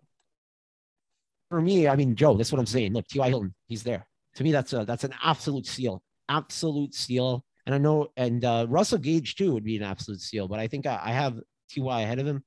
[1.50, 2.94] for me, I mean, Joe, that's what I'm saying.
[2.94, 3.28] Look, T.Y.
[3.28, 4.08] Hilton, he's there.
[4.36, 6.02] To me, that's a that's an absolute steal.
[6.30, 7.44] Absolute steal.
[7.66, 10.68] And I know, and uh, Russell Gage too would be an absolute steal, but I
[10.68, 11.40] think I, I have
[11.70, 12.02] T.Y.
[12.02, 12.44] ahead of him.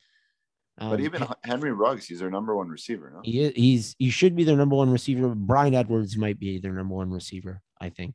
[0.78, 3.12] but Um, even Henry Ruggs, he's their number one receiver.
[3.14, 3.20] No?
[3.22, 5.34] he is, he's he should be their number one receiver.
[5.34, 8.14] Bryan Edwards might be their number one receiver, I think.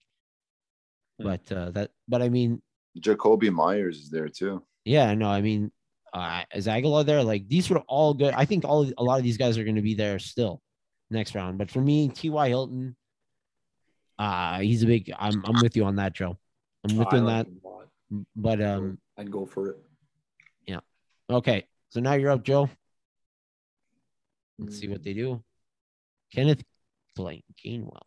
[1.19, 1.25] Hmm.
[1.25, 2.61] But uh, that, but I mean,
[2.99, 4.63] Jakobi Meyers is there too.
[4.85, 5.71] yeah, no, I mean,
[6.13, 7.23] uh, is Agholor there?
[7.23, 8.33] Like these were all good.
[8.33, 10.61] I think all a lot of these guys are going to be there still
[11.09, 11.57] next round.
[11.57, 12.47] But for me, T.Y.
[12.47, 12.95] Hilton,
[14.17, 15.11] uh, he's a big.
[15.17, 16.37] I'm I'm with you on that, Joe.
[16.87, 17.51] I'm with I you on like that.
[17.51, 17.87] him a lot.
[18.35, 19.77] But um, I'd go for it.
[20.65, 20.79] Yeah.
[21.29, 21.65] Okay.
[21.89, 22.69] So now you're up, Joe.
[24.57, 25.43] Let's see what they do.
[26.33, 26.63] Kenneth
[27.15, 28.01] Blaine Gainwell.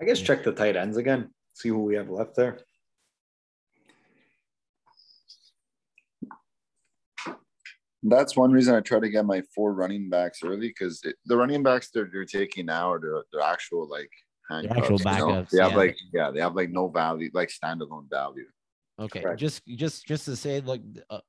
[0.00, 1.30] I guess check the tight ends again.
[1.54, 2.58] See who we have left there.
[8.02, 11.62] That's one reason I try to get my four running backs early because the running
[11.62, 14.10] backs they're, they're taking now are they're, they're actual like
[14.48, 14.80] handcuffs.
[14.80, 15.10] actual you know?
[15.10, 15.76] backups, They have yeah.
[15.76, 18.46] like yeah, they have like no value, like standalone value.
[18.98, 19.38] Okay, Correct.
[19.38, 20.80] just just just to say, like,
[21.10, 21.20] uh,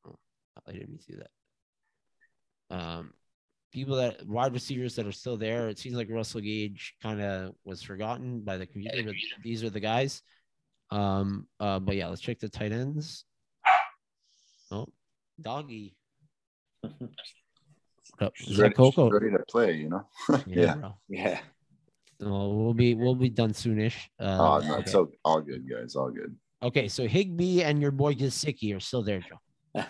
[0.68, 1.20] I didn't mean to do
[2.70, 2.78] that.
[2.78, 3.14] Um,
[3.72, 5.70] people that wide receivers that are still there.
[5.70, 9.70] It seems like Russell Gage kind of was forgotten by the computer, but these are
[9.70, 10.22] the guys.
[10.90, 13.26] Um, uh, but yeah, let's check the tight ends.
[14.72, 14.88] Oh,
[15.42, 15.96] doggy.
[18.22, 19.10] Is that ready, Coco?
[19.10, 20.06] ready to play, you know.
[20.46, 20.76] yeah.
[20.80, 20.96] bro.
[21.10, 21.40] Yeah.
[22.20, 23.96] So we'll be we'll be done soonish.
[24.20, 24.82] Uh, oh no, okay.
[24.82, 25.96] it's all, all good, guys.
[25.96, 26.36] All good.
[26.62, 29.84] okay, so Higbee and your boy Gesicki are still there, Joe.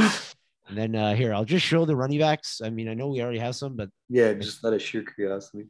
[0.68, 2.60] And then uh, here, I'll just show the running backs.
[2.62, 5.66] I mean, I know we already have some, but yeah, just out of sheer curiosity.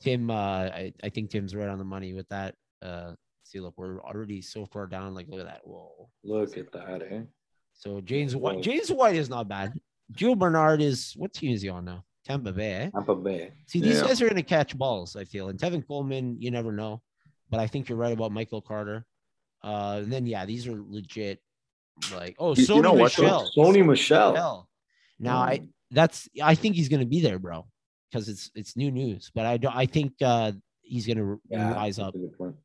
[0.00, 2.54] Tim, uh, I, I think Tim's right on the money with that.
[2.82, 5.14] Uh, see, look, we're already so far down.
[5.14, 5.62] Like, look at that.
[5.64, 6.08] Whoa.
[6.22, 7.22] Look at that, eh?
[7.74, 9.72] So James White, James White is not bad.
[10.12, 12.04] Gio Bernard is what team is he on now?
[12.24, 12.72] Tampa Bay.
[12.72, 12.90] Eh?
[12.90, 13.52] Tampa Bay.
[13.66, 14.06] See, these Yeah.
[14.06, 15.16] guys are going to catch balls.
[15.16, 17.02] I feel, and Tevin Coleman, you never know,
[17.50, 19.04] but I think you're right about Michael Carter.
[19.62, 21.40] Uh, and then yeah, these are legit.
[22.14, 23.18] Like, oh, You- you Sony know what.
[23.18, 23.50] Michel.
[23.56, 24.32] Sony Michel.
[24.32, 24.68] Michel.
[25.18, 27.66] Now I that's I think he's gonna be there, bro,
[28.10, 29.30] because it's it's new news.
[29.34, 29.74] But I don't.
[29.74, 32.12] I think uh he's gonna Yeah, rise up.
[32.14, 32.56] that's a good point.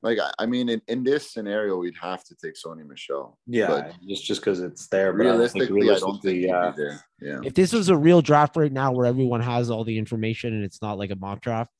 [0.00, 3.36] Like I, I mean, in, in this scenario, we'd have to take Sony Michel.
[3.48, 5.12] Yeah, But just just because it's there.
[5.12, 6.72] But I don't think realistically, I don't think realistically, yeah.
[6.76, 7.40] there.
[7.42, 7.48] Yeah.
[7.48, 10.62] If this was a real draft right now where everyone has all the information and
[10.64, 11.72] it's not like a mock draft,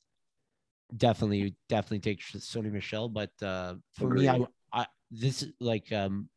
[0.95, 3.07] definitely definitely take Sony Michel.
[3.07, 6.29] But uh for me, I I this is like um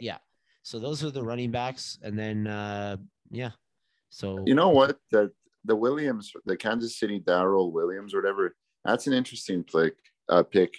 [0.00, 0.18] yeah.
[0.62, 2.96] So those are the running backs, and then uh
[3.30, 3.50] yeah.
[4.10, 4.98] So You know what?
[5.10, 5.32] That
[5.64, 8.56] the Williams, the Kansas City Darrel Williams, or whatever.
[8.84, 9.94] That's an interesting pick.
[10.28, 10.74] Uh, pick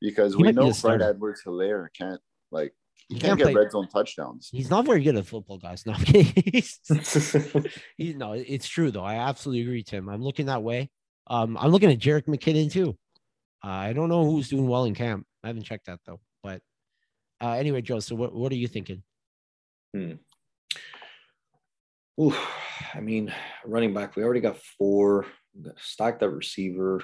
[0.00, 1.02] because He we might be know Fred.
[1.02, 2.20] Edwards Helaire can't
[2.52, 2.72] like
[3.08, 4.48] he He can't, can't get play- red zone touchdowns.
[4.52, 5.84] he's not very good at football, guys.
[5.84, 6.04] No, I'm.
[6.04, 6.78] He's-
[7.98, 9.02] no, it's true though.
[9.04, 10.08] I absolutely agree, Tim.
[10.08, 10.90] I'm looking that way.
[11.26, 12.96] Um, I'm looking at Jerick McKinnon too.
[13.64, 15.26] Uh, I don't know who's doing well in camp.
[15.42, 16.20] I haven't checked that though.
[17.44, 18.00] But uh, anyway, Joe.
[18.00, 19.02] So what what are you thinking?
[19.94, 20.12] Hmm.
[22.20, 22.34] Ooh,
[22.94, 23.32] I mean,
[23.66, 24.16] running back.
[24.16, 25.26] We already got four.
[25.76, 27.02] Stacked that receiver.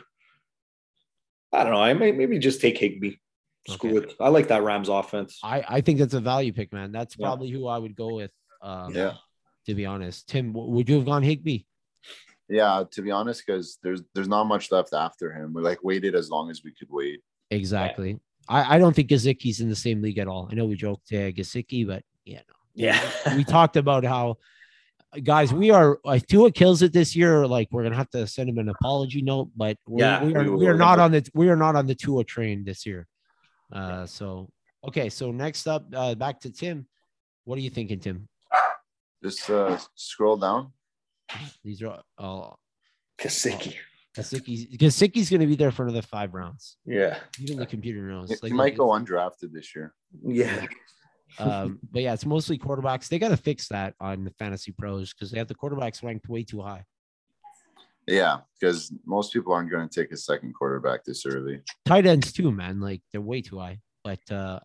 [1.52, 1.82] I don't know.
[1.82, 3.16] I may maybe just take Higbee.
[3.68, 4.08] Screw Okay.
[4.08, 4.16] it.
[4.20, 5.38] I like that Rams offense.
[5.44, 6.90] I I think that's a value pick, man.
[6.92, 7.26] That's Yeah.
[7.26, 8.30] probably who I would go with.
[8.62, 9.14] Um, Yeah.
[9.66, 11.64] To be honest, Tim, w- would you have gone Higbee?
[12.48, 15.52] Yeah, to be honest, because there's there's not much left after him.
[15.52, 17.20] We like waited as long as we could wait.
[17.50, 18.18] Exactly.
[18.50, 20.48] I, I don't think Gesicki's in the same league at all.
[20.50, 22.54] I know we joked uh, Gesicki, but yeah, no.
[22.74, 23.00] Yeah.
[23.36, 24.36] we talked about how
[25.24, 28.48] guys we are if Tua kills it this year like we're gonna have to send
[28.48, 31.28] him an apology note but we're, Yeah, we are we we are not on the
[31.34, 33.08] we are not on the Tua train this year
[33.72, 34.48] uh so
[34.82, 36.86] Okay, so next up, uh, back to Tim.
[37.44, 38.28] What are you thinking, Tim?
[39.22, 40.72] Just uh, scroll down.
[41.62, 42.50] These are uh,
[43.20, 43.74] Gesicki.
[44.20, 46.76] Gesicki's Gesicki's going to be there for another five rounds.
[46.84, 47.18] Yeah.
[47.40, 48.30] Even the computer knows.
[48.30, 49.94] He Like, might go undrafted this year.
[50.22, 50.66] Yeah.
[51.38, 53.08] um, but yeah, it's mostly quarterbacks.
[53.08, 56.28] They got to fix that on the fantasy pros because they have the quarterbacks ranked
[56.28, 56.84] way too high.
[58.06, 61.60] Yeah, because most people aren't going to take a second quarterback this early.
[61.84, 62.80] Tight ends too, man.
[62.80, 63.80] Like they're way too high.
[64.02, 64.60] But uh,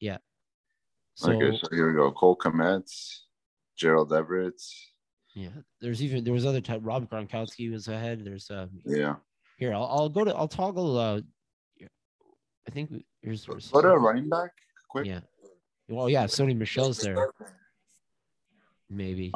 [0.00, 0.18] yeah.
[1.14, 2.10] So okay, so here we go.
[2.12, 2.90] Cole Kmet,
[3.76, 4.60] Gerald Everett.
[5.38, 6.80] Yeah, there's even there was other type.
[6.82, 8.24] Rob Gronkowski was ahead.
[8.24, 9.14] There's uh Yeah.
[9.56, 9.72] here.
[9.72, 10.34] I'll, I'll go to.
[10.34, 10.98] I'll toggle.
[10.98, 11.20] Uh,
[12.66, 14.50] I think here's to a running back
[14.90, 15.06] quick.
[15.06, 15.20] Yeah.
[15.88, 17.30] Well, yeah, Sony Michel's there.
[18.90, 19.32] Maybe.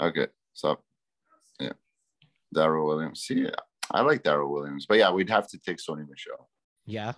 [0.00, 0.78] Okay, so
[1.60, 1.72] yeah,
[2.54, 3.20] Darrel Williams.
[3.20, 3.46] See,
[3.90, 6.48] I like Darrel Williams, but yeah, we'd have to take Sony Michelle.
[6.86, 7.12] Yeah.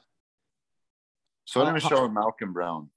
[1.49, 2.90] Sony Uh, Michel and Malcolm Brown.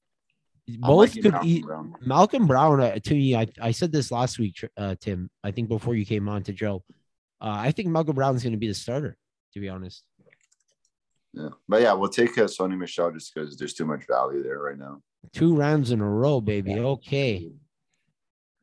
[0.70, 1.66] I'm Both liking could Malcolm eat.
[1.66, 1.94] Brown.
[2.02, 5.30] Malcolm Brown, uh, to me, I, I said this last week, uh, Tim.
[5.44, 6.84] I think before you came on to Joe,
[7.42, 9.18] uh, I think Malcolm Brown's going to be the starter.
[9.54, 10.04] To be honest,
[11.34, 14.60] Yeah, but yeah, we'll take uh, Sony Michel just because there's too much value there
[14.60, 15.02] right now.
[15.34, 16.80] two rounds in a row, baby.
[16.80, 17.52] Okay,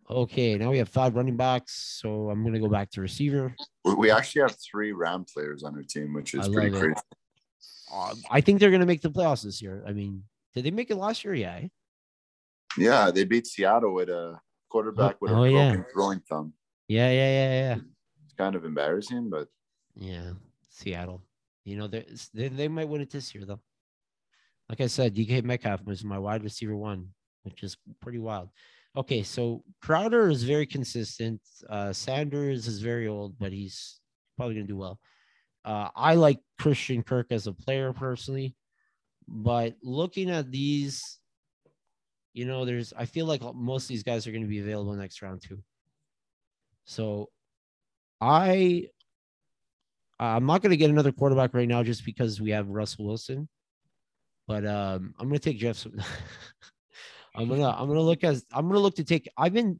[0.09, 0.57] okay.
[0.57, 3.55] Now we have five running backs, so I'm going to go back to receiver.
[3.84, 6.82] We, we actually have three Ram players on our team, which is I pretty love
[6.82, 6.86] it.
[6.86, 7.01] crazy.
[7.93, 9.82] Uh, I think they're going to make the playoffs this year.
[9.86, 10.24] I mean,
[10.55, 11.34] did they make it last year?
[11.34, 11.55] Yeah.
[11.62, 11.68] eh?
[12.76, 15.72] Yeah, they beat Seattle with a quarterback with a Oh, yeah.
[15.72, 16.53] broken throwing thumb.
[16.89, 17.82] Yeah, yeah, yeah, yeah.
[18.24, 19.49] It's kind of embarrassing, but
[19.97, 20.32] Yeah,
[20.68, 21.22] Seattle.
[21.64, 23.61] You know, they they might win it this year though.
[24.70, 27.09] Like I said, DK Metcalf was my wide receiver one,
[27.43, 28.49] which is pretty wild.
[28.97, 31.41] Okay, so Crowder is very consistent.
[31.68, 34.01] Uh, Sanders is very old, but he's
[34.36, 34.99] probably gonna do well.
[35.64, 38.54] Uh, I like Christian Kirk as a player personally,
[39.26, 41.18] but looking at these,
[42.32, 44.94] you know, there's I feel like most of these guys are going to be available
[44.94, 45.62] next round too.
[46.84, 47.28] So,
[48.20, 48.88] I
[50.18, 53.48] I'm not going to get another quarterback right now just because we have Russell Wilson,
[54.46, 55.86] but um, I'm going to take Jeff.
[57.38, 59.28] I'm gonna I'm gonna look as I'm gonna look to take.
[59.36, 59.78] I've been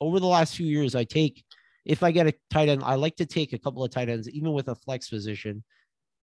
[0.00, 0.94] over the last few years.
[0.96, 1.44] I take
[1.84, 4.28] if I get a tight end, I like to take a couple of tight ends,
[4.28, 5.64] even with a flex position.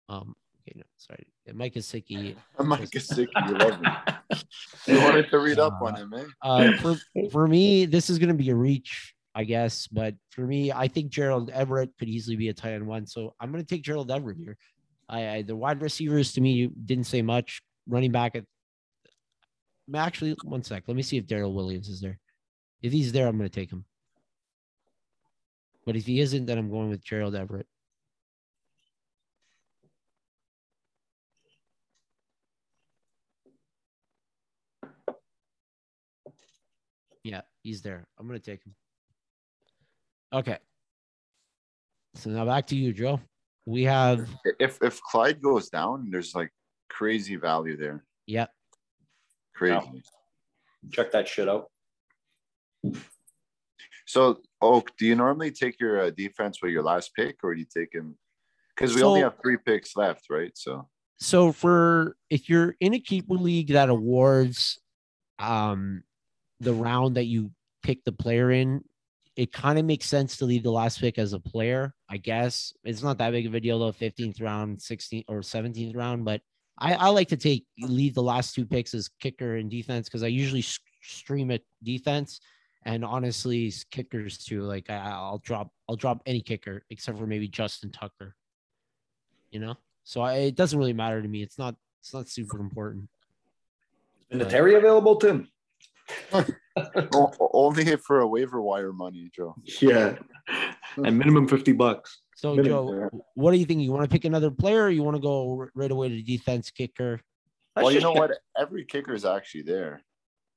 [0.09, 2.35] Um, okay, no, sorry, Mike Gesicki.
[2.57, 3.89] I'm Mike Gesicki, you love me.
[4.87, 6.25] You wanted to read up on him, eh?
[6.41, 6.95] Uh, for
[7.31, 9.87] for me, this is going to be a reach, I guess.
[9.87, 13.05] But for me, I think Gerald Everett could easily be a tight end one.
[13.05, 14.57] So I'm going to take Gerald Everett here.
[15.07, 17.61] I, I the wide receivers to me didn't say much.
[17.87, 18.45] Running back at
[19.93, 20.83] actually one sec.
[20.87, 22.19] Let me see if Darrel Williams is there.
[22.81, 23.85] If he's there, I'm going to take him.
[25.85, 27.67] But if he isn't, then I'm going with Gerald Everett.
[37.23, 38.05] Yeah, he's there.
[38.19, 38.75] I'm gonna take him.
[40.33, 40.57] Okay.
[42.15, 43.19] So now back to you, Joe.
[43.65, 44.27] We have
[44.59, 46.51] If if Clyde goes down, there's like
[46.89, 48.03] crazy value there.
[48.27, 48.47] yeah.
[49.55, 50.03] Crazy.
[50.91, 51.69] Check that shit out.
[54.05, 57.59] So, Oak, do you normally take your uh, defense with your last pick, or do
[57.59, 58.17] you take him?
[58.75, 60.51] Because we only have three picks left, right?
[60.55, 60.87] So,
[61.19, 64.79] So for if you're in a keeper league that awards
[65.39, 66.03] um
[66.59, 67.51] the round that you
[67.81, 68.83] pick the player in,
[69.35, 72.73] it kind of makes sense to leave the last pick as a player, I guess.
[72.83, 76.41] It's not that big of a deal though, 15th round, 16th or 17th round, but
[76.79, 80.23] I, I like to take leave the last two picks as kicker and defense because
[80.23, 80.63] I usually
[81.01, 82.39] stream it defense
[82.85, 84.63] and honestly kickers too.
[84.63, 88.35] Like I, I'll drop I'll drop any kicker except for maybe Justin Tucker.
[89.51, 91.43] You know, so I, it doesn't really matter to me.
[91.43, 93.09] It's not it's not super important.
[94.31, 95.47] And the Terry available, Tim?
[96.75, 99.55] O- only for a waiver wire money, Joe.
[99.79, 100.17] Yeah.
[100.97, 102.21] And minimum 50 bucks.
[102.35, 103.81] So Minimum, Joe, what do you think?
[103.81, 106.21] You want to pick another player, or you want to go r- right away to
[106.21, 107.21] defense kicker?
[107.75, 108.31] Well, you know what?
[108.57, 110.01] Every kicker is actually there.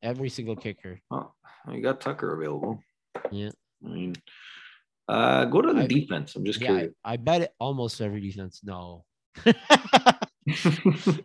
[0.02, 1.00] Every single kicker.
[1.10, 1.32] Oh,
[1.72, 2.80] you got Tucker available.
[3.30, 3.50] Yeah.
[3.84, 4.14] I mean,
[5.08, 6.36] uh, go to the I- defense.
[6.36, 6.94] I'm just Yeah, I, curious.
[7.04, 8.60] I bet almost every defense.
[8.64, 9.04] No.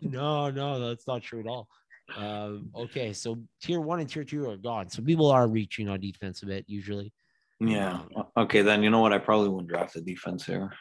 [0.02, 1.68] no, no, that's not true at all.
[2.16, 4.90] Um, okay, so tier one and tier two are gone.
[4.90, 7.12] So people are reaching on defense a bit usually.
[7.60, 8.00] yeah.
[8.36, 9.12] Okay, then you know what?
[9.12, 10.72] I probably wouldn't draft the defense here.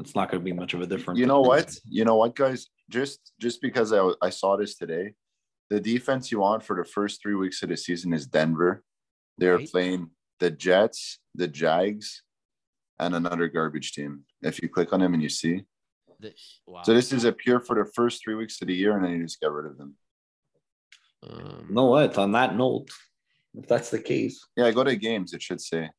[0.00, 1.20] It's not going to be much of a difference.
[1.20, 1.76] You know what?
[1.84, 2.66] You know what, guys?
[2.90, 5.12] Just just because I I saw this today,
[5.74, 8.84] the defense you want for the first three weeks of the season is Denver.
[9.38, 9.68] They're Right.
[9.70, 12.22] playing the Jets, the Jags,
[13.00, 14.24] and another garbage team.
[14.40, 15.64] If you click on them and you see,
[16.20, 16.34] The-
[16.66, 16.82] wow.
[16.82, 19.12] so this is a pure for the first three weeks of the year, and then
[19.16, 19.96] you just get rid of them.
[21.24, 22.16] Um, You know what?
[22.18, 22.88] On that note,
[23.54, 25.34] if that's the case, Yeah, go to games.
[25.34, 25.90] It should say.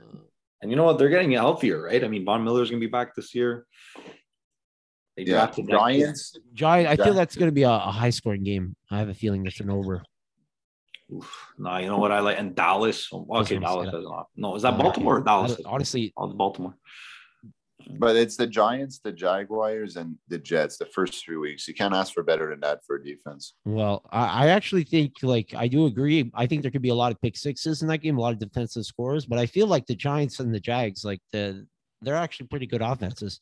[0.00, 0.18] uh,
[0.62, 0.96] and you know what?
[0.98, 2.02] They're getting healthier, right?
[2.02, 3.66] I mean, Von Miller's gonna be back this year.
[5.16, 5.72] They Yeah, drafted that.
[5.72, 6.36] Giants.
[6.54, 6.88] Giant.
[6.88, 8.74] I feel that's going to be a, a high scoring game.
[8.90, 10.02] I have a feeling it's an over.
[11.12, 11.52] Oof.
[11.58, 12.38] No, you know what I like?
[12.38, 13.08] And Dallas.
[13.12, 13.96] Okay, Dallas that.
[13.96, 14.26] has not.
[14.36, 15.56] No, is that Uh, Baltimore or Dallas?
[15.64, 16.76] Honestly, Oh, it's Baltimore.
[17.98, 20.78] But it's the Giants, the Jaguars, and the Jets.
[20.78, 23.54] The first three weeks, you can't ask for better than that for defense.
[23.66, 26.30] well, I, I actually think like I do agree.
[26.34, 28.32] I think there could be a lot of pick sixes in that game, a lot
[28.32, 29.26] of defensive scores.
[29.26, 31.66] But I feel like the Giants and the Jags, like the
[32.00, 33.40] they're actually pretty good offenses.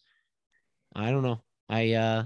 [0.95, 1.41] I don't know.
[1.73, 2.25] I uh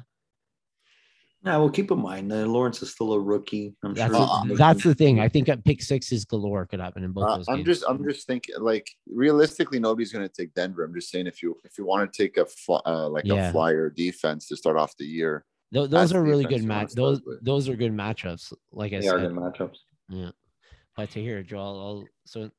[1.44, 3.76] Yeah, well, keep in mind, uh, Lawrence is still a rookie.
[3.84, 4.26] I'm that's sure.
[4.28, 5.20] Uh, the, that's the thing.
[5.20, 7.66] I think at pick is galore could happen in both Uh, those I'm games.
[7.68, 10.82] just, I'm just thinking, like realistically, nobody's going to take Denver.
[10.82, 13.49] I'm just saying, if you, if you want to take a, fl- uh, like Yeah.
[13.49, 16.92] a flyer defense to start off the year, Tho- those are really good match.
[16.94, 17.44] Those with.
[17.44, 18.53] those are good matchups.
[18.72, 19.78] Like I They are said, good matchups.
[20.09, 20.30] Yeah.
[20.97, 22.51] But to hear it, Joel, I'll so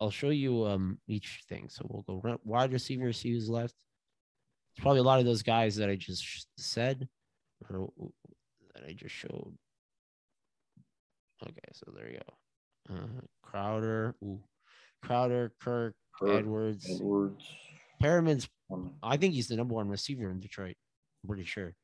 [0.00, 1.68] I'll show you um each thing.
[1.68, 3.74] So we'll go ri- wide receivers who's left.
[4.74, 7.08] It's probably a lot of those guys that I just said
[7.70, 7.90] or
[8.74, 9.54] that I just showed.
[11.42, 12.18] Okay, so there you
[12.88, 12.94] go.
[12.94, 14.40] Uh, Crowder, ooh.
[15.02, 17.44] Crowder, Kirk, Kirk, Edwards, Edwards.
[18.00, 18.48] Perriman's.
[18.72, 20.76] Um, I think he's the number one receiver in Detroit.
[21.22, 21.74] I'm pretty sure.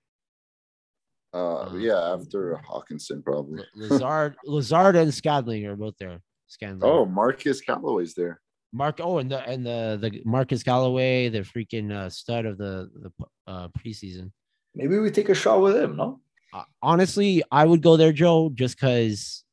[1.34, 3.62] uh, Uh, yeah, after Hockenson probably.
[3.76, 6.20] Lazard, Lazard, and Scantling are both there.
[6.48, 6.90] Scantling.
[6.90, 8.40] Oh, Marcus Callaway's there.
[8.72, 9.00] Mark.
[9.02, 13.26] Oh, and the and the the Marcus Callaway, the freaking uh, stud of the the
[13.46, 14.30] uh, preseason.
[14.74, 16.20] maybe we take a shot with him, no?
[16.52, 19.44] Uh, honestly, I would go there, Joe, just because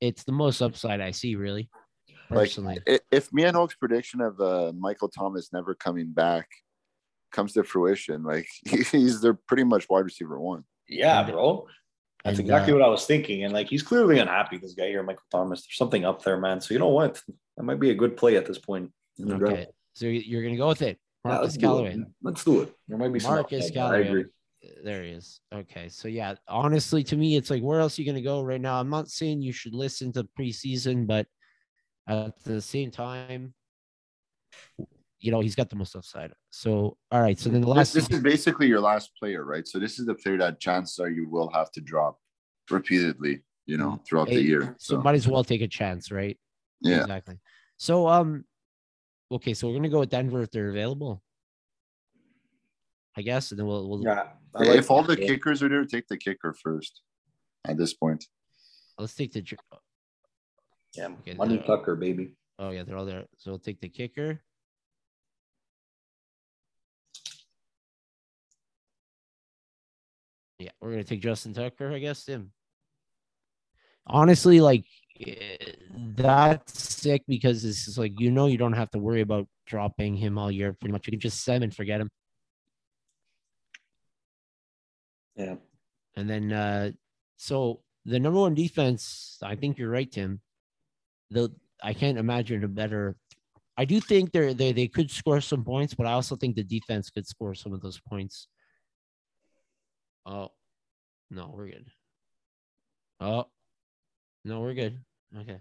[0.00, 1.68] it's the most upside I see, really.
[2.28, 6.48] Personally, i- if me and Hulk's prediction of uh, Michael Thomas never coming back
[7.32, 10.64] comes to fruition, like he's they're pretty much wide receiver one.
[10.88, 11.66] Yeah, bro.
[12.24, 13.44] That's and, exactly uh, what I was thinking.
[13.44, 15.66] And like he's clearly unhappy, this guy here, Michael Thomas.
[15.66, 16.60] There's something up there, man.
[16.60, 17.20] So you know what?
[17.56, 18.90] That might be a good play at this point.
[19.18, 19.52] in the draft.
[19.52, 19.66] okay.
[19.94, 22.74] So you- you're gonna go with it, Yeah, Marcus let's do it, Let's do it.
[22.88, 23.94] There might be some Marcus upside there.
[23.94, 24.24] I agree.
[24.82, 25.40] There he is.
[25.54, 28.60] Okay, so yeah, honestly, to me, it's like where else are you gonna go right
[28.60, 28.80] now?
[28.80, 31.28] I'm not saying you should listen to preseason, but
[32.08, 33.54] at the same time,
[35.24, 36.32] you know, he's got the most upside.
[36.50, 39.66] So all right, so then the last this is basically your last player, right?
[39.66, 42.18] So this is the player that chances are you will have to drop
[42.70, 44.74] repeatedly, you know, throughout Hey, the year.
[44.78, 46.38] so So might as well take a chance, right?
[46.82, 47.38] yeah, Exactly.
[47.78, 48.44] So um
[49.32, 51.22] okay, so we're gonna go with Denver if they're available.
[53.16, 54.28] I guess, and then we'll we'll Yeah.
[54.52, 55.26] Like if all the that.
[55.26, 57.00] kickers are there, take the kicker first.
[57.66, 58.22] At this point,
[58.98, 59.56] let's take the J-
[60.94, 62.34] Yeah, Okay, Money Tucker, baby.
[62.58, 63.24] oh yeah, they're all there.
[63.38, 64.42] So we'll take the kicker.
[70.58, 72.26] Yeah, we're gonna take Justin Tucker, I guess.
[72.26, 72.52] Him.
[74.06, 74.84] Honestly, like
[75.26, 75.56] eh,
[76.16, 80.16] that's sick because this is like you know you don't have to worry about dropping
[80.16, 80.72] him all year.
[80.72, 82.10] Pretty much, you can just set him and forget him.
[85.36, 85.56] Yeah.
[86.16, 86.92] And then, uh,
[87.36, 90.40] so the number one defense, I think you're right, Tim.
[91.30, 91.52] The
[91.82, 93.16] I can't imagine a better.
[93.76, 96.62] I do think they're, they they could score some points, but I also think the
[96.62, 98.46] defense could score some of those points.
[100.26, 100.50] Oh,
[101.30, 101.86] no, we're good.
[103.20, 103.46] Oh,
[104.44, 104.98] no, we're good.
[105.38, 105.60] Okay.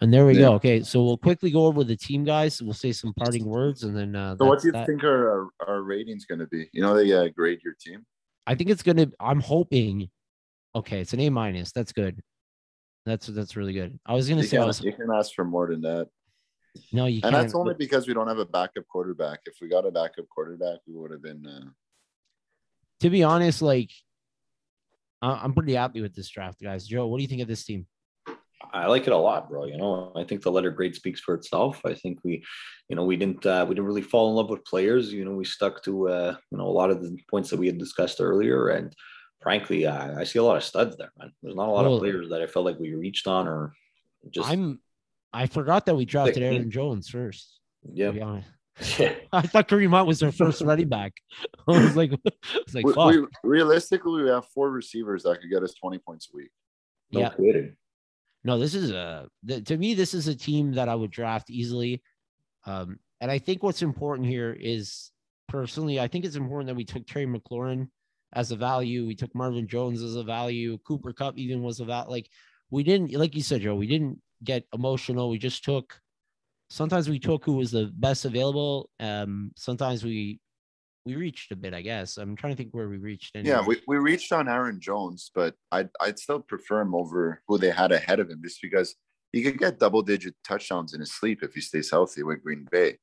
[0.00, 0.48] And there we Yeah.
[0.48, 0.52] go.
[0.54, 2.60] Okay, so we'll quickly go over the team, guys.
[2.60, 4.86] We'll say some parting words, and then uh, so what do you that.
[4.86, 6.68] think our our ratings going to be?
[6.72, 8.04] You know, they uh, grade your team.
[8.46, 9.06] I think it's gonna.
[9.18, 10.10] I'm hoping.
[10.74, 11.72] Okay, it's an A minus.
[11.72, 12.20] That's good.
[13.06, 13.98] That's that's really good.
[14.04, 16.08] I was gonna You say I can, was, you can ask for more than that,
[16.92, 17.44] no, you and can't.
[17.44, 19.40] that's only because we don't have a backup quarterback.
[19.46, 21.46] If we got a backup quarterback, we would have been.
[21.46, 21.70] Uh,
[23.00, 23.90] to be honest, like
[25.22, 26.86] I- I'm pretty happy with this draft, guys.
[26.86, 27.86] Joe, what do you think of this team?
[28.72, 29.66] I like it a lot, bro.
[29.66, 31.80] You know, I think the letter grade speaks for itself.
[31.84, 32.42] I think we,
[32.88, 35.12] you know, we didn't uh, we didn't really fall in love with players.
[35.12, 37.66] You know, we stuck to uh, you know a lot of the points that we
[37.66, 38.92] had discussed earlier, and
[39.42, 41.30] frankly, uh, I see a lot of studs there, man.
[41.42, 43.74] There's not a lot Well- of players that I felt like we reached on or
[44.30, 44.80] just I'm.
[45.32, 47.60] I forgot that we drafted Aaron Jones first.
[47.92, 48.40] Yeah.
[48.78, 49.14] Be honest, yeah.
[49.32, 51.12] I thought Kareem Hunt was their first running back.
[51.68, 53.10] I was like, I was like, we, fuck.
[53.12, 56.50] we- realistically, we have four receivers that could get us twenty points a week.
[57.12, 57.76] No yeah, kidding.
[58.44, 61.50] No, this is a the, to me this is a team that I would draft
[61.50, 62.02] easily.
[62.66, 65.10] Um, and I think what's important here is
[65.48, 67.88] personally, I think it's important that we took Terry McLaurin
[68.32, 69.06] as a value.
[69.06, 70.78] We took Marvin Jones as a value.
[70.86, 72.10] Cooper Kupp even was a value.
[72.10, 72.28] Like
[72.70, 75.30] we didn't, like you said, Joe, we didn't get emotional.
[75.30, 75.98] We just took
[76.70, 78.90] sometimes we took who was the best available.
[79.00, 80.40] Um, sometimes we
[81.06, 82.16] we reached a bit, I guess.
[82.16, 83.32] I'm trying to think where we reached.
[83.36, 87.58] Yeah, we, we reached on Aaron Jones, but I'd I'd still prefer him over who
[87.58, 88.94] they had ahead of him just because
[89.32, 92.66] he could get double digit touchdowns in his sleep if he stays healthy with Green
[92.70, 92.98] Bay.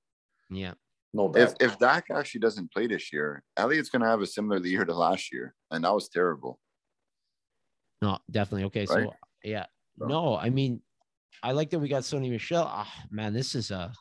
[0.49, 0.73] yeah.
[1.13, 1.57] No If doubt.
[1.61, 5.31] if Dak actually doesn't play this year, Elliott's gonna have a similar year to last
[5.33, 6.57] year, and that was terrible.
[8.01, 8.63] No, definitely.
[8.65, 9.07] Okay, Right?
[9.09, 9.13] so
[9.43, 9.65] yeah.
[9.99, 10.81] So- No, I mean,
[11.43, 12.65] I like that we got Sony Michel.
[12.67, 13.91] Ah, man, this is a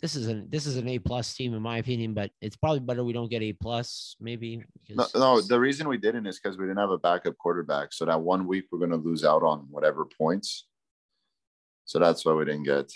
[0.00, 2.80] this is an this is an A plus team in my opinion, but it's probably
[2.80, 4.58] better we don't get A plus maybe.
[4.58, 4.64] No,
[5.04, 7.92] because no, the reason we didn't is because we didn't have a backup quarterback.
[7.92, 10.66] So that one week we're gonna lose out on whatever points.
[11.84, 12.92] So that's why we didn't get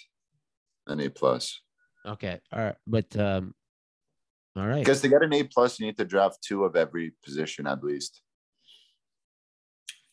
[0.86, 1.61] an A plus.
[2.07, 3.55] okay, all right, but um,
[4.55, 4.81] all right.
[4.81, 7.82] Because to get an A plus, you need to draft two of every position at
[7.82, 8.20] least.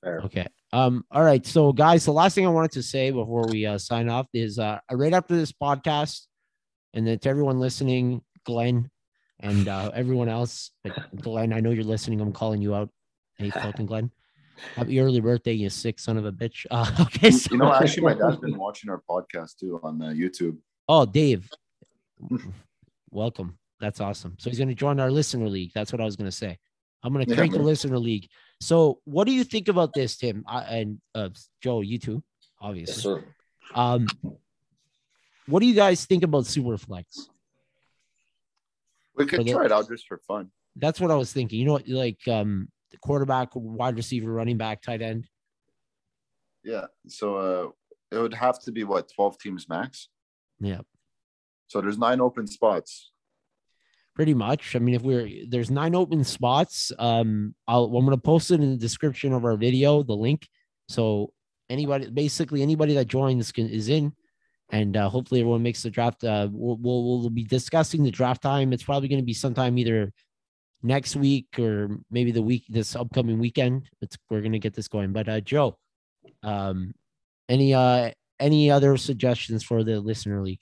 [0.04, 0.22] Fair.
[0.26, 0.48] Okay.
[0.72, 1.04] Um.
[1.12, 1.46] All right.
[1.46, 4.60] So, guys, the last thing I wanted to say before we uh, sign off is
[4.60, 6.28] uh, right after this podcast,
[6.94, 8.90] and then to everyone listening, Glenn,
[9.40, 12.22] and uh, everyone else, but Glenn, I know you're listening.
[12.22, 12.90] I'm calling you out.
[13.38, 14.12] Hey, fucking Glenn.
[14.76, 16.66] Happy early birthday, you sick son of a bitch.
[16.72, 17.32] Uh, okay.
[17.32, 20.58] So, You know, actually, my dad's been watching our podcast too on uh, YouTube.
[20.90, 21.50] oh, Dave,
[23.12, 23.58] welcome.
[23.80, 24.36] That's awesome.
[24.40, 25.72] So he's going to join our listener league.
[25.74, 26.58] That's what I was going to say.
[27.02, 28.28] I'm going to Yeah, create the listener league.
[28.62, 30.44] So, what do you think about this, Tim?
[30.48, 31.30] I, and uh,
[31.62, 32.24] Joe, you too,
[32.60, 32.94] obviously.
[32.94, 33.24] Yes, sir.
[33.74, 34.08] Um,
[35.48, 37.28] what do you guys think about Superflex?
[39.16, 40.52] We could the- try it out just for fun.
[40.76, 41.60] That's what I was thinking.
[41.60, 45.28] You know, what, like um, the quarterback, wide receiver, running back, tight end.
[46.64, 46.86] Yeah.
[47.08, 47.70] So uh,
[48.16, 50.10] it would have to be what twelve teams max.
[50.62, 50.82] Yeah,
[51.68, 53.12] So there's nine open spots.
[54.20, 54.76] Pretty much.
[54.76, 58.72] I mean, if we're there's nine open spots, um, I'll I'm gonna post it in
[58.72, 60.46] the description of our video, the link.
[60.90, 61.32] So
[61.70, 64.12] anybody, basically anybody that joins can, is in,
[64.74, 66.22] and uh, hopefully everyone makes the draft.
[66.26, 68.74] Uh, we'll, we'll we'll be discussing the draft time.
[68.74, 70.12] It's probably to be sometime either
[70.84, 73.88] next week or maybe the week this upcoming weekend.
[74.02, 75.14] It's we're gonna get this going.
[75.14, 75.78] But uh, Joe,
[76.44, 76.94] um,
[77.48, 80.60] any uh any other suggestions for the listener league?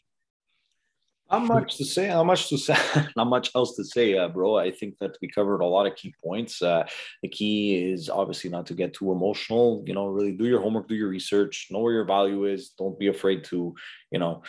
[1.32, 2.08] Not much to say.
[2.08, 2.78] Not much to say.
[3.16, 4.58] Not much else to say, uh, bro.
[4.58, 6.62] I think that we covered a lot of key points.
[6.62, 6.88] Uh,
[7.22, 9.84] the key is obviously not to get too emotional.
[9.86, 12.70] You know, really do your homework, do your research, know where your value is.
[12.70, 13.76] Don't be afraid to,
[14.12, 14.44] you know,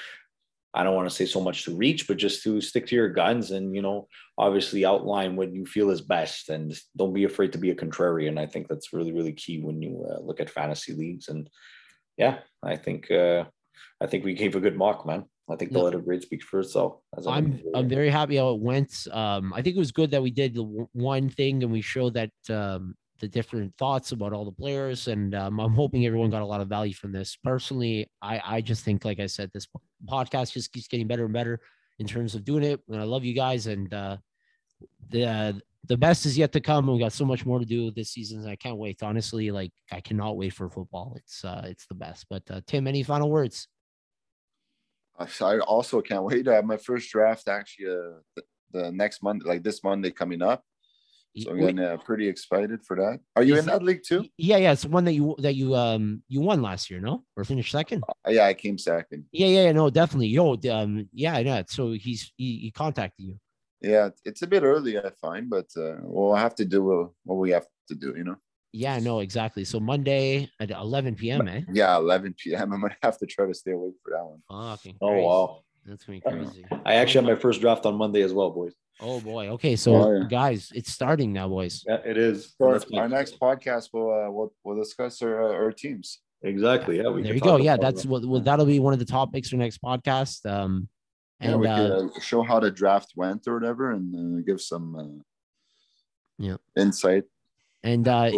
[0.75, 3.09] I don't want to say so much to reach, but just to stick to your
[3.09, 4.07] guns and you know,
[4.37, 8.39] obviously outline what you feel is best, and don't be afraid to be a contrarian.
[8.39, 11.29] I think that's really, really key when you uh, look at fantasy leagues.
[11.29, 11.49] And
[12.17, 13.45] yeah, I think uh,
[14.01, 15.25] I think we gave a good mock, man.
[15.51, 15.85] I think the Yeah.
[15.85, 16.99] letter grade speaks for itself.
[17.27, 19.07] I'm I'm very happy how it went.
[19.11, 21.81] Um, I think it was good that we did the w- one thing and we
[21.81, 26.31] showed that um, the different thoughts about all the players, and um, I'm hoping everyone
[26.31, 27.37] got a lot of value from this.
[27.43, 29.67] Personally, I I just think, like I said, this
[30.07, 31.61] podcast just keeps getting better and better
[31.99, 32.81] in terms of doing it.
[32.89, 34.19] And I love you guys, and uh,
[35.11, 36.87] the the best is yet to come.
[36.87, 38.47] We got so much more to do this season.
[38.47, 39.03] I can't wait.
[39.03, 41.15] Honestly, like I cannot wait for football.
[41.17, 42.27] It's uh, it's the best.
[42.29, 43.67] But uh, Tim, any final words?
[45.27, 48.43] So I also can't wait to have my first draft actually uh, the,
[48.73, 50.63] the next Monday, like this Monday coming up.
[51.37, 53.21] So I'm getting uh, pretty excited for that.
[53.37, 54.27] Are you Is in that league too?
[54.37, 57.25] Yeah, yeah, it's one that you that you um you won last year, no?
[57.37, 58.03] Or finished second?
[58.09, 59.25] Uh, yeah, I came second.
[59.31, 60.29] Yeah, yeah, yeah, no, definitely.
[60.29, 61.63] Yo, um, yeah, yeah.
[61.69, 63.39] So he's he, he contacted you.
[63.81, 67.51] Yeah, it's a bit early, I find, but uh, we'll have to do what we
[67.51, 68.37] have to do, you know.
[68.73, 69.65] Yeah, no, exactly.
[69.65, 71.49] So Monday at 11 p.m.
[71.49, 71.63] Eh?
[71.73, 72.73] Yeah, 11 p.m.
[72.75, 74.43] I'm gonna have to try to stay awake for that one.
[74.51, 74.97] Fucking.
[75.01, 75.27] Oh crazy.
[75.27, 75.61] wow!
[75.87, 76.67] that's gonna be crazy.
[76.85, 78.75] I actually had my first draft on Monday as well, boys.
[79.01, 79.49] Oh boy.
[79.51, 80.25] Okay, so Oh, yeah.
[80.29, 81.85] guys, it's starting now, boys.
[81.87, 82.55] Yeah, it is.
[82.59, 86.21] So That's our next podcast, we'll uh, we'll, we'll discuss our, uh, our teams.
[86.43, 86.99] exactly.
[86.99, 87.57] Yeah, we there you go.
[87.57, 88.09] Yeah, that's that.
[88.09, 90.45] what well, that'll be one of the topics for next podcast.
[90.45, 90.89] Um,
[91.41, 94.43] Yeah, and we uh, could uh, show how the draft went or whatever, and uh,
[94.45, 95.23] give some uh,
[96.47, 96.57] Yeah.
[96.77, 97.25] insight.
[97.89, 98.31] And uh,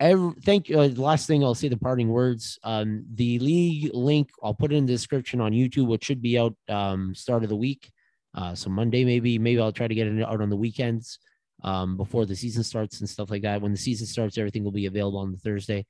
[0.00, 0.80] every, thank you.
[0.80, 2.58] Uh, last thing I'll say the parting words.
[2.64, 6.38] Um, the league link I'll put it in the description on YouTube, which should be
[6.38, 7.90] out um start of the week.
[8.34, 11.18] Uh, so Monday maybe maybe I'll try to get it out on the weekends
[11.62, 13.60] um before the season starts and stuff like that.
[13.62, 15.86] When the season starts, everything will be available on the Thursday.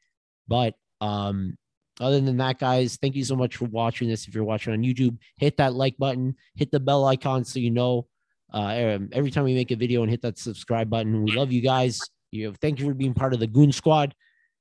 [0.47, 1.57] But um,
[2.01, 4.29] other than that, guys, thank you so much for watching this.
[4.29, 7.71] If you're watching on YouTube, hit that like button, hit the bell icon so you
[7.71, 8.07] know
[8.53, 11.23] uh, every time we make a video and hit that subscribe button.
[11.23, 12.01] We love you guys.
[12.31, 14.15] You thank you for being part of the Goon Squad.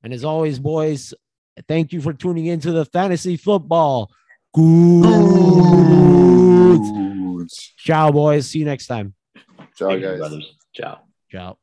[0.04, 1.14] And as always, boys,
[1.68, 4.12] thank you for tuning into the fantasy football.
[4.54, 5.18] Goons.
[7.78, 8.50] Ciao, boys.
[8.50, 9.14] See you next time.
[9.78, 10.18] Ciao, Thank guys.
[10.18, 10.46] brothers.
[10.74, 11.00] Ciao.
[11.32, 11.58] Ciao.